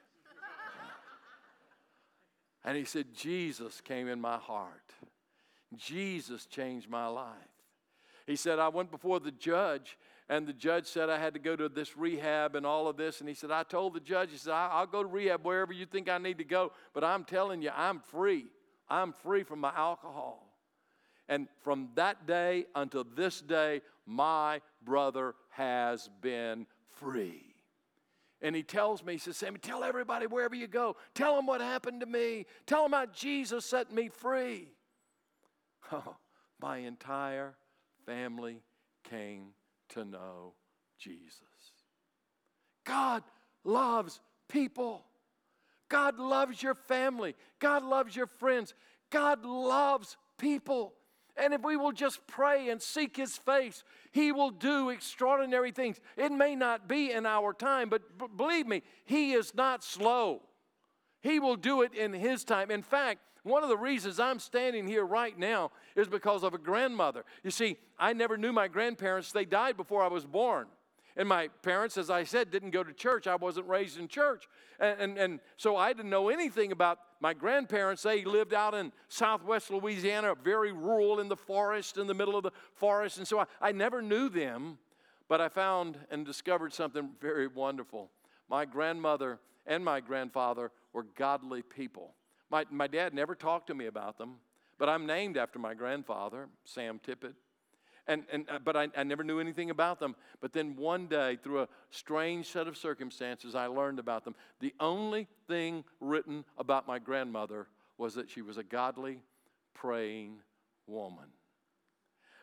and 2.64 2.76
he 2.76 2.84
said, 2.84 3.14
Jesus 3.14 3.80
came 3.80 4.08
in 4.08 4.20
my 4.20 4.36
heart. 4.36 4.92
Jesus 5.76 6.46
changed 6.46 6.88
my 6.88 7.06
life. 7.06 7.34
He 8.26 8.36
said, 8.36 8.58
I 8.58 8.68
went 8.68 8.90
before 8.90 9.20
the 9.20 9.30
judge 9.30 9.96
and 10.28 10.46
the 10.46 10.52
judge 10.52 10.86
said 10.86 11.08
I 11.08 11.18
had 11.18 11.34
to 11.34 11.40
go 11.40 11.54
to 11.54 11.68
this 11.68 11.96
rehab 11.96 12.56
and 12.56 12.66
all 12.66 12.88
of 12.88 12.96
this. 12.96 13.20
And 13.20 13.28
he 13.28 13.34
said, 13.34 13.52
I 13.52 13.62
told 13.62 13.94
the 13.94 14.00
judge, 14.00 14.30
he 14.32 14.38
said, 14.38 14.52
I'll 14.52 14.86
go 14.86 15.02
to 15.02 15.08
rehab 15.08 15.44
wherever 15.44 15.72
you 15.72 15.86
think 15.86 16.08
I 16.08 16.18
need 16.18 16.38
to 16.38 16.44
go, 16.44 16.72
but 16.92 17.04
I'm 17.04 17.24
telling 17.24 17.62
you, 17.62 17.70
I'm 17.74 18.00
free. 18.00 18.46
I'm 18.88 19.12
free 19.12 19.44
from 19.44 19.60
my 19.60 19.72
alcohol. 19.74 20.42
And 21.28 21.48
from 21.62 21.90
that 21.94 22.26
day 22.26 22.66
until 22.74 23.04
this 23.04 23.40
day, 23.40 23.82
my 24.04 24.60
brother 24.84 25.34
has 25.50 26.08
been 26.20 26.66
free. 27.00 27.42
And 28.42 28.54
he 28.54 28.62
tells 28.62 29.04
me, 29.04 29.14
he 29.14 29.18
says, 29.18 29.36
Sammy, 29.36 29.58
tell 29.58 29.82
everybody 29.82 30.26
wherever 30.26 30.54
you 30.54 30.66
go. 30.66 30.96
Tell 31.14 31.36
them 31.36 31.46
what 31.46 31.60
happened 31.60 32.00
to 32.00 32.06
me. 32.06 32.46
Tell 32.66 32.82
them 32.82 32.92
how 32.92 33.06
Jesus 33.06 33.64
set 33.64 33.92
me 33.92 34.08
free. 34.08 34.68
Oh, 35.92 36.16
my 36.60 36.78
entire 36.78 37.54
family 38.06 38.60
came 39.08 39.50
to 39.90 40.04
know 40.04 40.54
Jesus. 40.98 41.42
God 42.84 43.22
loves 43.64 44.20
people. 44.48 45.04
God 45.88 46.18
loves 46.18 46.62
your 46.62 46.74
family. 46.74 47.34
God 47.58 47.84
loves 47.84 48.16
your 48.16 48.26
friends. 48.26 48.74
God 49.10 49.44
loves 49.44 50.16
people. 50.38 50.94
And 51.36 51.52
if 51.52 51.62
we 51.62 51.76
will 51.76 51.92
just 51.92 52.26
pray 52.26 52.70
and 52.70 52.80
seek 52.80 53.16
His 53.16 53.36
face, 53.36 53.84
He 54.12 54.32
will 54.32 54.50
do 54.50 54.90
extraordinary 54.90 55.70
things. 55.70 56.00
It 56.16 56.32
may 56.32 56.56
not 56.56 56.88
be 56.88 57.12
in 57.12 57.26
our 57.26 57.52
time, 57.52 57.88
but 57.88 58.18
b- 58.18 58.26
believe 58.34 58.66
me, 58.66 58.82
He 59.04 59.32
is 59.32 59.54
not 59.54 59.84
slow. 59.84 60.42
He 61.20 61.38
will 61.38 61.56
do 61.56 61.82
it 61.82 61.94
in 61.94 62.12
His 62.12 62.44
time. 62.44 62.70
In 62.70 62.82
fact, 62.82 63.20
one 63.46 63.62
of 63.62 63.68
the 63.68 63.76
reasons 63.76 64.18
I'm 64.18 64.40
standing 64.40 64.86
here 64.86 65.04
right 65.04 65.38
now 65.38 65.70
is 65.94 66.08
because 66.08 66.42
of 66.42 66.52
a 66.52 66.58
grandmother. 66.58 67.24
You 67.44 67.50
see, 67.50 67.76
I 67.98 68.12
never 68.12 68.36
knew 68.36 68.52
my 68.52 68.68
grandparents, 68.68 69.32
they 69.32 69.44
died 69.44 69.76
before 69.76 70.02
I 70.02 70.08
was 70.08 70.24
born. 70.24 70.66
And 71.16 71.28
my 71.28 71.48
parents, 71.62 71.96
as 71.96 72.10
I 72.10 72.24
said, 72.24 72.50
didn't 72.50 72.70
go 72.70 72.84
to 72.84 72.92
church. 72.92 73.26
I 73.26 73.36
wasn't 73.36 73.68
raised 73.68 73.98
in 73.98 74.06
church. 74.06 74.46
And, 74.78 75.00
and, 75.00 75.18
and, 75.18 75.40
so 75.56 75.74
I 75.76 75.94
didn't 75.94 76.10
know 76.10 76.28
anything 76.28 76.72
about 76.72 76.98
my 77.20 77.32
grandparents. 77.32 78.02
They 78.02 78.22
lived 78.24 78.52
out 78.52 78.74
in 78.74 78.92
southwest 79.08 79.70
Louisiana, 79.70 80.34
very 80.34 80.72
rural 80.72 81.20
in 81.20 81.28
the 81.28 81.36
forest, 81.36 81.96
in 81.96 82.06
the 82.06 82.12
middle 82.12 82.36
of 82.36 82.42
the 82.42 82.52
forest. 82.74 83.16
And 83.16 83.26
so 83.26 83.38
I, 83.38 83.46
I 83.62 83.72
never 83.72 84.02
knew 84.02 84.28
them, 84.28 84.76
but 85.26 85.40
I 85.40 85.48
found 85.48 85.96
and 86.10 86.26
discovered 86.26 86.74
something 86.74 87.08
very 87.18 87.46
wonderful. 87.46 88.10
My 88.50 88.66
grandmother 88.66 89.40
and 89.66 89.82
my 89.82 90.00
grandfather 90.00 90.70
were 90.92 91.04
godly 91.16 91.62
people. 91.62 92.14
My, 92.50 92.64
my 92.70 92.86
dad 92.86 93.14
never 93.14 93.34
talked 93.34 93.66
to 93.68 93.74
me 93.74 93.86
about 93.86 94.18
them, 94.18 94.36
but 94.78 94.88
I'm 94.88 95.06
named 95.06 95.36
after 95.36 95.58
my 95.58 95.74
grandfather, 95.74 96.48
Sam 96.64 97.00
Tippit. 97.04 97.34
And, 98.08 98.24
and, 98.30 98.48
uh, 98.48 98.60
but 98.64 98.76
I, 98.76 98.88
I 98.96 99.02
never 99.02 99.24
knew 99.24 99.40
anything 99.40 99.70
about 99.70 99.98
them. 99.98 100.14
But 100.40 100.52
then 100.52 100.76
one 100.76 101.08
day, 101.08 101.38
through 101.42 101.62
a 101.62 101.68
strange 101.90 102.46
set 102.46 102.68
of 102.68 102.76
circumstances, 102.76 103.56
I 103.56 103.66
learned 103.66 103.98
about 103.98 104.24
them. 104.24 104.36
The 104.60 104.74
only 104.78 105.26
thing 105.48 105.82
written 106.00 106.44
about 106.56 106.86
my 106.86 107.00
grandmother 107.00 107.66
was 107.98 108.14
that 108.14 108.30
she 108.30 108.42
was 108.42 108.58
a 108.58 108.62
godly, 108.62 109.22
praying 109.74 110.36
woman. 110.86 111.24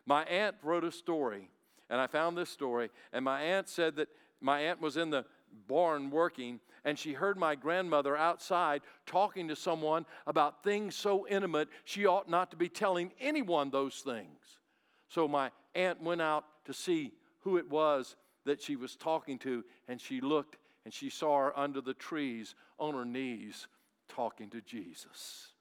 My 0.05 0.23
aunt 0.25 0.55
wrote 0.63 0.83
a 0.83 0.91
story, 0.91 1.49
and 1.89 2.01
I 2.01 2.07
found 2.07 2.37
this 2.37 2.49
story, 2.49 2.89
and 3.13 3.23
my 3.23 3.41
aunt 3.41 3.69
said 3.69 3.95
that 3.95 4.09
my 4.41 4.59
aunt 4.59 4.81
was 4.81 4.97
in 4.97 5.11
the 5.11 5.25
barn 5.67 6.09
working, 6.09 6.59
and 6.85 6.97
she 6.97 7.13
heard 7.13 7.37
my 7.37 7.55
grandmother 7.55 8.17
outside 8.17 8.81
talking 9.05 9.47
to 9.47 9.55
someone 9.55 10.05
about 10.27 10.63
things 10.63 10.95
so 10.95 11.27
intimate 11.27 11.69
she 11.85 12.05
ought 12.05 12.29
not 12.29 12.51
to 12.51 12.57
be 12.57 12.69
telling 12.69 13.11
anyone 13.19 13.69
those 13.69 13.99
things. 13.99 14.59
So 15.07 15.27
my 15.27 15.51
aunt 15.75 16.01
went 16.01 16.21
out 16.21 16.45
to 16.65 16.73
see 16.73 17.13
who 17.39 17.57
it 17.57 17.69
was 17.69 18.15
that 18.45 18.61
she 18.61 18.75
was 18.75 18.95
talking 18.95 19.37
to, 19.39 19.63
and 19.87 19.99
she 19.99 20.21
looked 20.21 20.57
and 20.85 20.93
she 20.93 21.09
saw 21.09 21.37
her 21.37 21.57
under 21.57 21.81
the 21.81 21.93
trees 21.93 22.55
on 22.77 22.93
her 22.93 23.05
knees 23.05 23.67
talking 24.09 24.49
to 24.49 24.61
Jesus. 24.61 25.53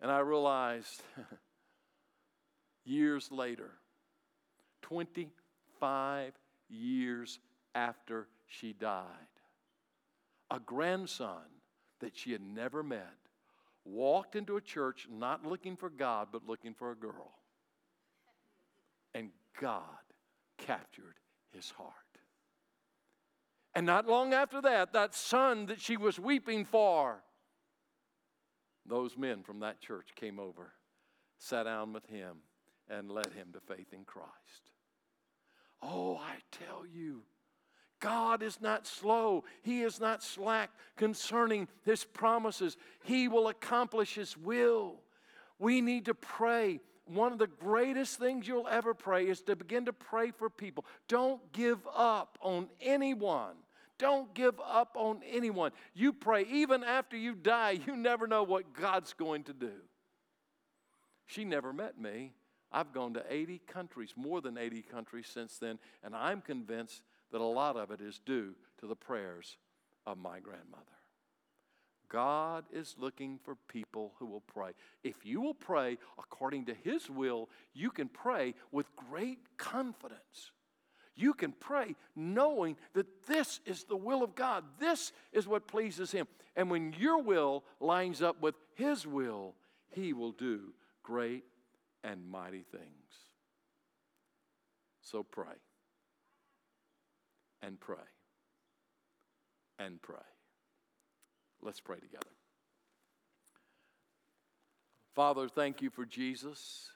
And 0.00 0.10
I 0.10 0.18
realized 0.20 1.02
years 2.84 3.32
later, 3.32 3.70
25 4.82 6.32
years 6.68 7.38
after 7.74 8.28
she 8.46 8.72
died, 8.72 9.04
a 10.50 10.60
grandson 10.60 11.42
that 12.00 12.16
she 12.16 12.32
had 12.32 12.42
never 12.42 12.82
met 12.82 13.16
walked 13.84 14.36
into 14.36 14.56
a 14.56 14.60
church 14.60 15.06
not 15.10 15.44
looking 15.44 15.76
for 15.76 15.90
God, 15.90 16.28
but 16.32 16.46
looking 16.46 16.74
for 16.74 16.90
a 16.90 16.96
girl. 16.96 17.32
And 19.14 19.30
God 19.60 19.82
captured 20.58 21.16
his 21.52 21.70
heart. 21.70 21.90
And 23.74 23.86
not 23.86 24.06
long 24.06 24.32
after 24.32 24.60
that, 24.62 24.92
that 24.92 25.14
son 25.14 25.66
that 25.66 25.80
she 25.80 25.96
was 25.96 26.18
weeping 26.18 26.64
for, 26.64 27.22
those 28.86 29.16
men 29.16 29.42
from 29.42 29.60
that 29.60 29.80
church 29.80 30.10
came 30.14 30.38
over, 30.38 30.72
sat 31.38 31.64
down 31.64 31.92
with 31.92 32.06
him, 32.06 32.38
and 32.88 33.10
led 33.10 33.32
him 33.34 33.48
to 33.52 33.60
faith 33.60 33.92
in 33.92 34.04
Christ. 34.04 34.70
Oh, 35.82 36.16
I 36.16 36.36
tell 36.52 36.84
you, 36.86 37.22
God 38.00 38.42
is 38.42 38.60
not 38.60 38.86
slow. 38.86 39.44
He 39.62 39.82
is 39.82 40.00
not 40.00 40.22
slack 40.22 40.70
concerning 40.96 41.68
His 41.84 42.04
promises. 42.04 42.76
He 43.02 43.28
will 43.28 43.48
accomplish 43.48 44.14
His 44.14 44.36
will. 44.36 44.96
We 45.58 45.80
need 45.80 46.06
to 46.06 46.14
pray. 46.14 46.80
One 47.06 47.32
of 47.32 47.38
the 47.38 47.46
greatest 47.46 48.18
things 48.18 48.48
you'll 48.48 48.68
ever 48.68 48.94
pray 48.94 49.26
is 49.26 49.42
to 49.42 49.56
begin 49.56 49.86
to 49.86 49.92
pray 49.92 50.30
for 50.30 50.48
people. 50.48 50.84
Don't 51.08 51.52
give 51.52 51.78
up 51.94 52.38
on 52.40 52.68
anyone. 52.80 53.54
Don't 53.98 54.34
give 54.34 54.60
up 54.66 54.96
on 54.96 55.20
anyone. 55.30 55.70
You 55.94 56.12
pray, 56.12 56.46
even 56.50 56.82
after 56.82 57.16
you 57.16 57.34
die, 57.34 57.78
you 57.86 57.96
never 57.96 58.26
know 58.26 58.42
what 58.42 58.72
God's 58.72 59.12
going 59.12 59.44
to 59.44 59.52
do. 59.52 59.72
She 61.26 61.44
never 61.44 61.72
met 61.72 61.98
me. 61.98 62.32
I've 62.72 62.92
gone 62.92 63.14
to 63.14 63.24
80 63.30 63.60
countries, 63.68 64.12
more 64.16 64.40
than 64.40 64.58
80 64.58 64.82
countries 64.82 65.28
since 65.32 65.58
then, 65.58 65.78
and 66.02 66.14
I'm 66.14 66.40
convinced 66.40 67.02
that 67.34 67.40
a 67.40 67.44
lot 67.44 67.76
of 67.76 67.90
it 67.90 68.00
is 68.00 68.20
due 68.24 68.54
to 68.78 68.86
the 68.86 68.94
prayers 68.94 69.56
of 70.06 70.16
my 70.16 70.38
grandmother. 70.38 70.84
God 72.08 72.64
is 72.72 72.94
looking 72.96 73.40
for 73.42 73.56
people 73.66 74.12
who 74.20 74.26
will 74.26 74.42
pray. 74.42 74.70
If 75.02 75.26
you 75.26 75.40
will 75.40 75.52
pray 75.52 75.98
according 76.16 76.66
to 76.66 76.74
His 76.84 77.10
will, 77.10 77.48
you 77.72 77.90
can 77.90 78.08
pray 78.08 78.54
with 78.70 78.86
great 78.94 79.40
confidence. 79.56 80.52
You 81.16 81.34
can 81.34 81.50
pray 81.50 81.96
knowing 82.14 82.76
that 82.92 83.26
this 83.26 83.58
is 83.66 83.82
the 83.82 83.96
will 83.96 84.22
of 84.22 84.36
God. 84.36 84.62
This 84.78 85.10
is 85.32 85.48
what 85.48 85.66
pleases 85.66 86.12
Him. 86.12 86.28
And 86.54 86.70
when 86.70 86.92
your 86.92 87.20
will 87.20 87.64
lines 87.80 88.22
up 88.22 88.40
with 88.40 88.54
His 88.76 89.08
will, 89.08 89.56
He 89.90 90.12
will 90.12 90.30
do 90.30 90.72
great 91.02 91.42
and 92.04 92.30
mighty 92.30 92.62
things. 92.70 92.84
So 95.02 95.24
pray 95.24 95.63
and 97.64 97.80
pray 97.80 97.96
and 99.78 100.00
pray. 100.02 100.16
Let's 101.62 101.80
pray 101.80 101.98
together. 101.98 102.24
Father, 105.14 105.48
thank 105.48 105.80
you 105.80 105.90
for 105.90 106.04
Jesus. 106.04 106.90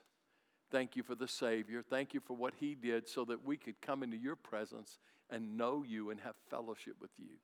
Thank 0.70 0.96
you 0.96 1.02
for 1.02 1.14
the 1.14 1.28
Savior. 1.28 1.82
Thank 1.88 2.12
you 2.12 2.20
for 2.20 2.34
what 2.34 2.54
He 2.58 2.74
did 2.74 3.08
so 3.08 3.24
that 3.26 3.44
we 3.44 3.56
could 3.56 3.80
come 3.80 4.02
into 4.02 4.16
your 4.16 4.36
presence 4.36 4.98
and 5.30 5.56
know 5.56 5.84
you 5.86 6.10
and 6.10 6.20
have 6.20 6.34
fellowship 6.50 6.96
with 7.00 7.12
you. 7.16 7.36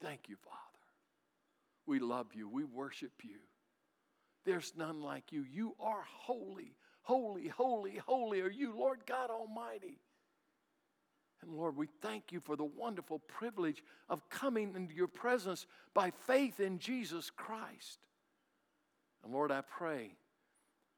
Thank 0.00 0.28
you, 0.28 0.36
Father. 0.36 0.58
We 1.86 1.98
love 1.98 2.28
you. 2.34 2.48
We 2.48 2.64
worship 2.64 3.12
you. 3.24 3.38
There's 4.44 4.72
none 4.76 5.00
like 5.00 5.32
you. 5.32 5.42
You 5.42 5.74
are 5.80 6.04
holy, 6.06 6.76
holy, 7.02 7.48
holy, 7.48 8.00
holy 8.06 8.40
are 8.40 8.50
you, 8.50 8.76
Lord 8.76 9.00
God 9.06 9.30
Almighty. 9.30 9.98
And 11.42 11.52
Lord, 11.56 11.76
we 11.76 11.88
thank 12.00 12.30
you 12.30 12.40
for 12.40 12.56
the 12.56 12.64
wonderful 12.64 13.18
privilege 13.18 13.82
of 14.08 14.28
coming 14.30 14.74
into 14.76 14.94
your 14.94 15.08
presence 15.08 15.66
by 15.92 16.12
faith 16.26 16.60
in 16.60 16.78
Jesus 16.78 17.30
Christ. 17.30 17.98
And 19.24 19.32
Lord, 19.32 19.50
I 19.50 19.60
pray 19.62 20.12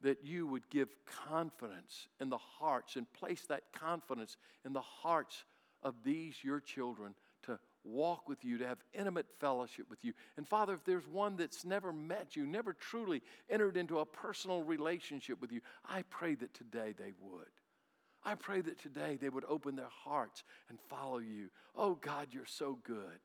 that 0.02 0.18
you 0.22 0.46
would 0.46 0.68
give 0.68 0.88
confidence 1.28 2.08
in 2.20 2.28
the 2.28 2.38
hearts 2.38 2.96
and 2.96 3.10
place 3.14 3.42
that 3.48 3.62
confidence 3.72 4.36
in 4.64 4.74
the 4.74 4.80
hearts 4.80 5.44
of 5.82 5.94
these, 6.04 6.36
your 6.42 6.60
children, 6.60 7.14
to 7.44 7.58
walk 7.84 8.28
with 8.28 8.44
you, 8.44 8.58
to 8.58 8.66
have 8.66 8.78
intimate 8.92 9.26
fellowship 9.40 9.86
with 9.88 10.04
you. 10.04 10.12
And 10.36 10.46
Father, 10.46 10.74
if 10.74 10.84
there's 10.84 11.06
one 11.06 11.36
that's 11.36 11.64
never 11.64 11.92
met 11.92 12.36
you, 12.36 12.46
never 12.46 12.74
truly 12.74 13.22
entered 13.48 13.76
into 13.76 13.98
a 13.98 14.06
personal 14.06 14.62
relationship 14.62 15.40
with 15.40 15.52
you, 15.52 15.60
I 15.88 16.02
pray 16.10 16.34
that 16.34 16.52
today 16.54 16.94
they 16.98 17.12
would. 17.20 17.46
I 18.24 18.34
pray 18.34 18.60
that 18.62 18.80
today 18.80 19.18
they 19.20 19.28
would 19.28 19.44
open 19.48 19.76
their 19.76 19.90
hearts 20.04 20.44
and 20.68 20.78
follow 20.88 21.18
you. 21.18 21.48
Oh 21.76 21.94
God, 21.94 22.28
you're 22.30 22.46
so 22.46 22.78
good. 22.84 23.20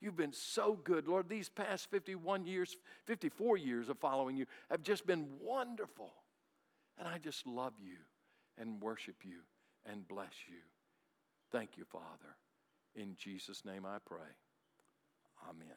You've 0.00 0.16
been 0.16 0.32
so 0.32 0.78
good. 0.82 1.06
Lord, 1.06 1.28
these 1.28 1.48
past 1.48 1.90
51 1.90 2.46
years, 2.46 2.76
54 3.06 3.58
years 3.58 3.88
of 3.88 3.98
following 3.98 4.36
you 4.36 4.46
have 4.70 4.82
just 4.82 5.06
been 5.06 5.26
wonderful. 5.40 6.12
And 6.98 7.06
I 7.06 7.18
just 7.18 7.46
love 7.46 7.74
you 7.82 7.96
and 8.58 8.80
worship 8.80 9.16
you 9.24 9.38
and 9.90 10.06
bless 10.08 10.32
you. 10.48 10.58
Thank 11.52 11.76
you, 11.76 11.84
Father. 11.84 12.36
In 12.94 13.14
Jesus' 13.16 13.64
name 13.64 13.86
I 13.86 13.98
pray. 14.04 14.28
Amen. 15.48 15.76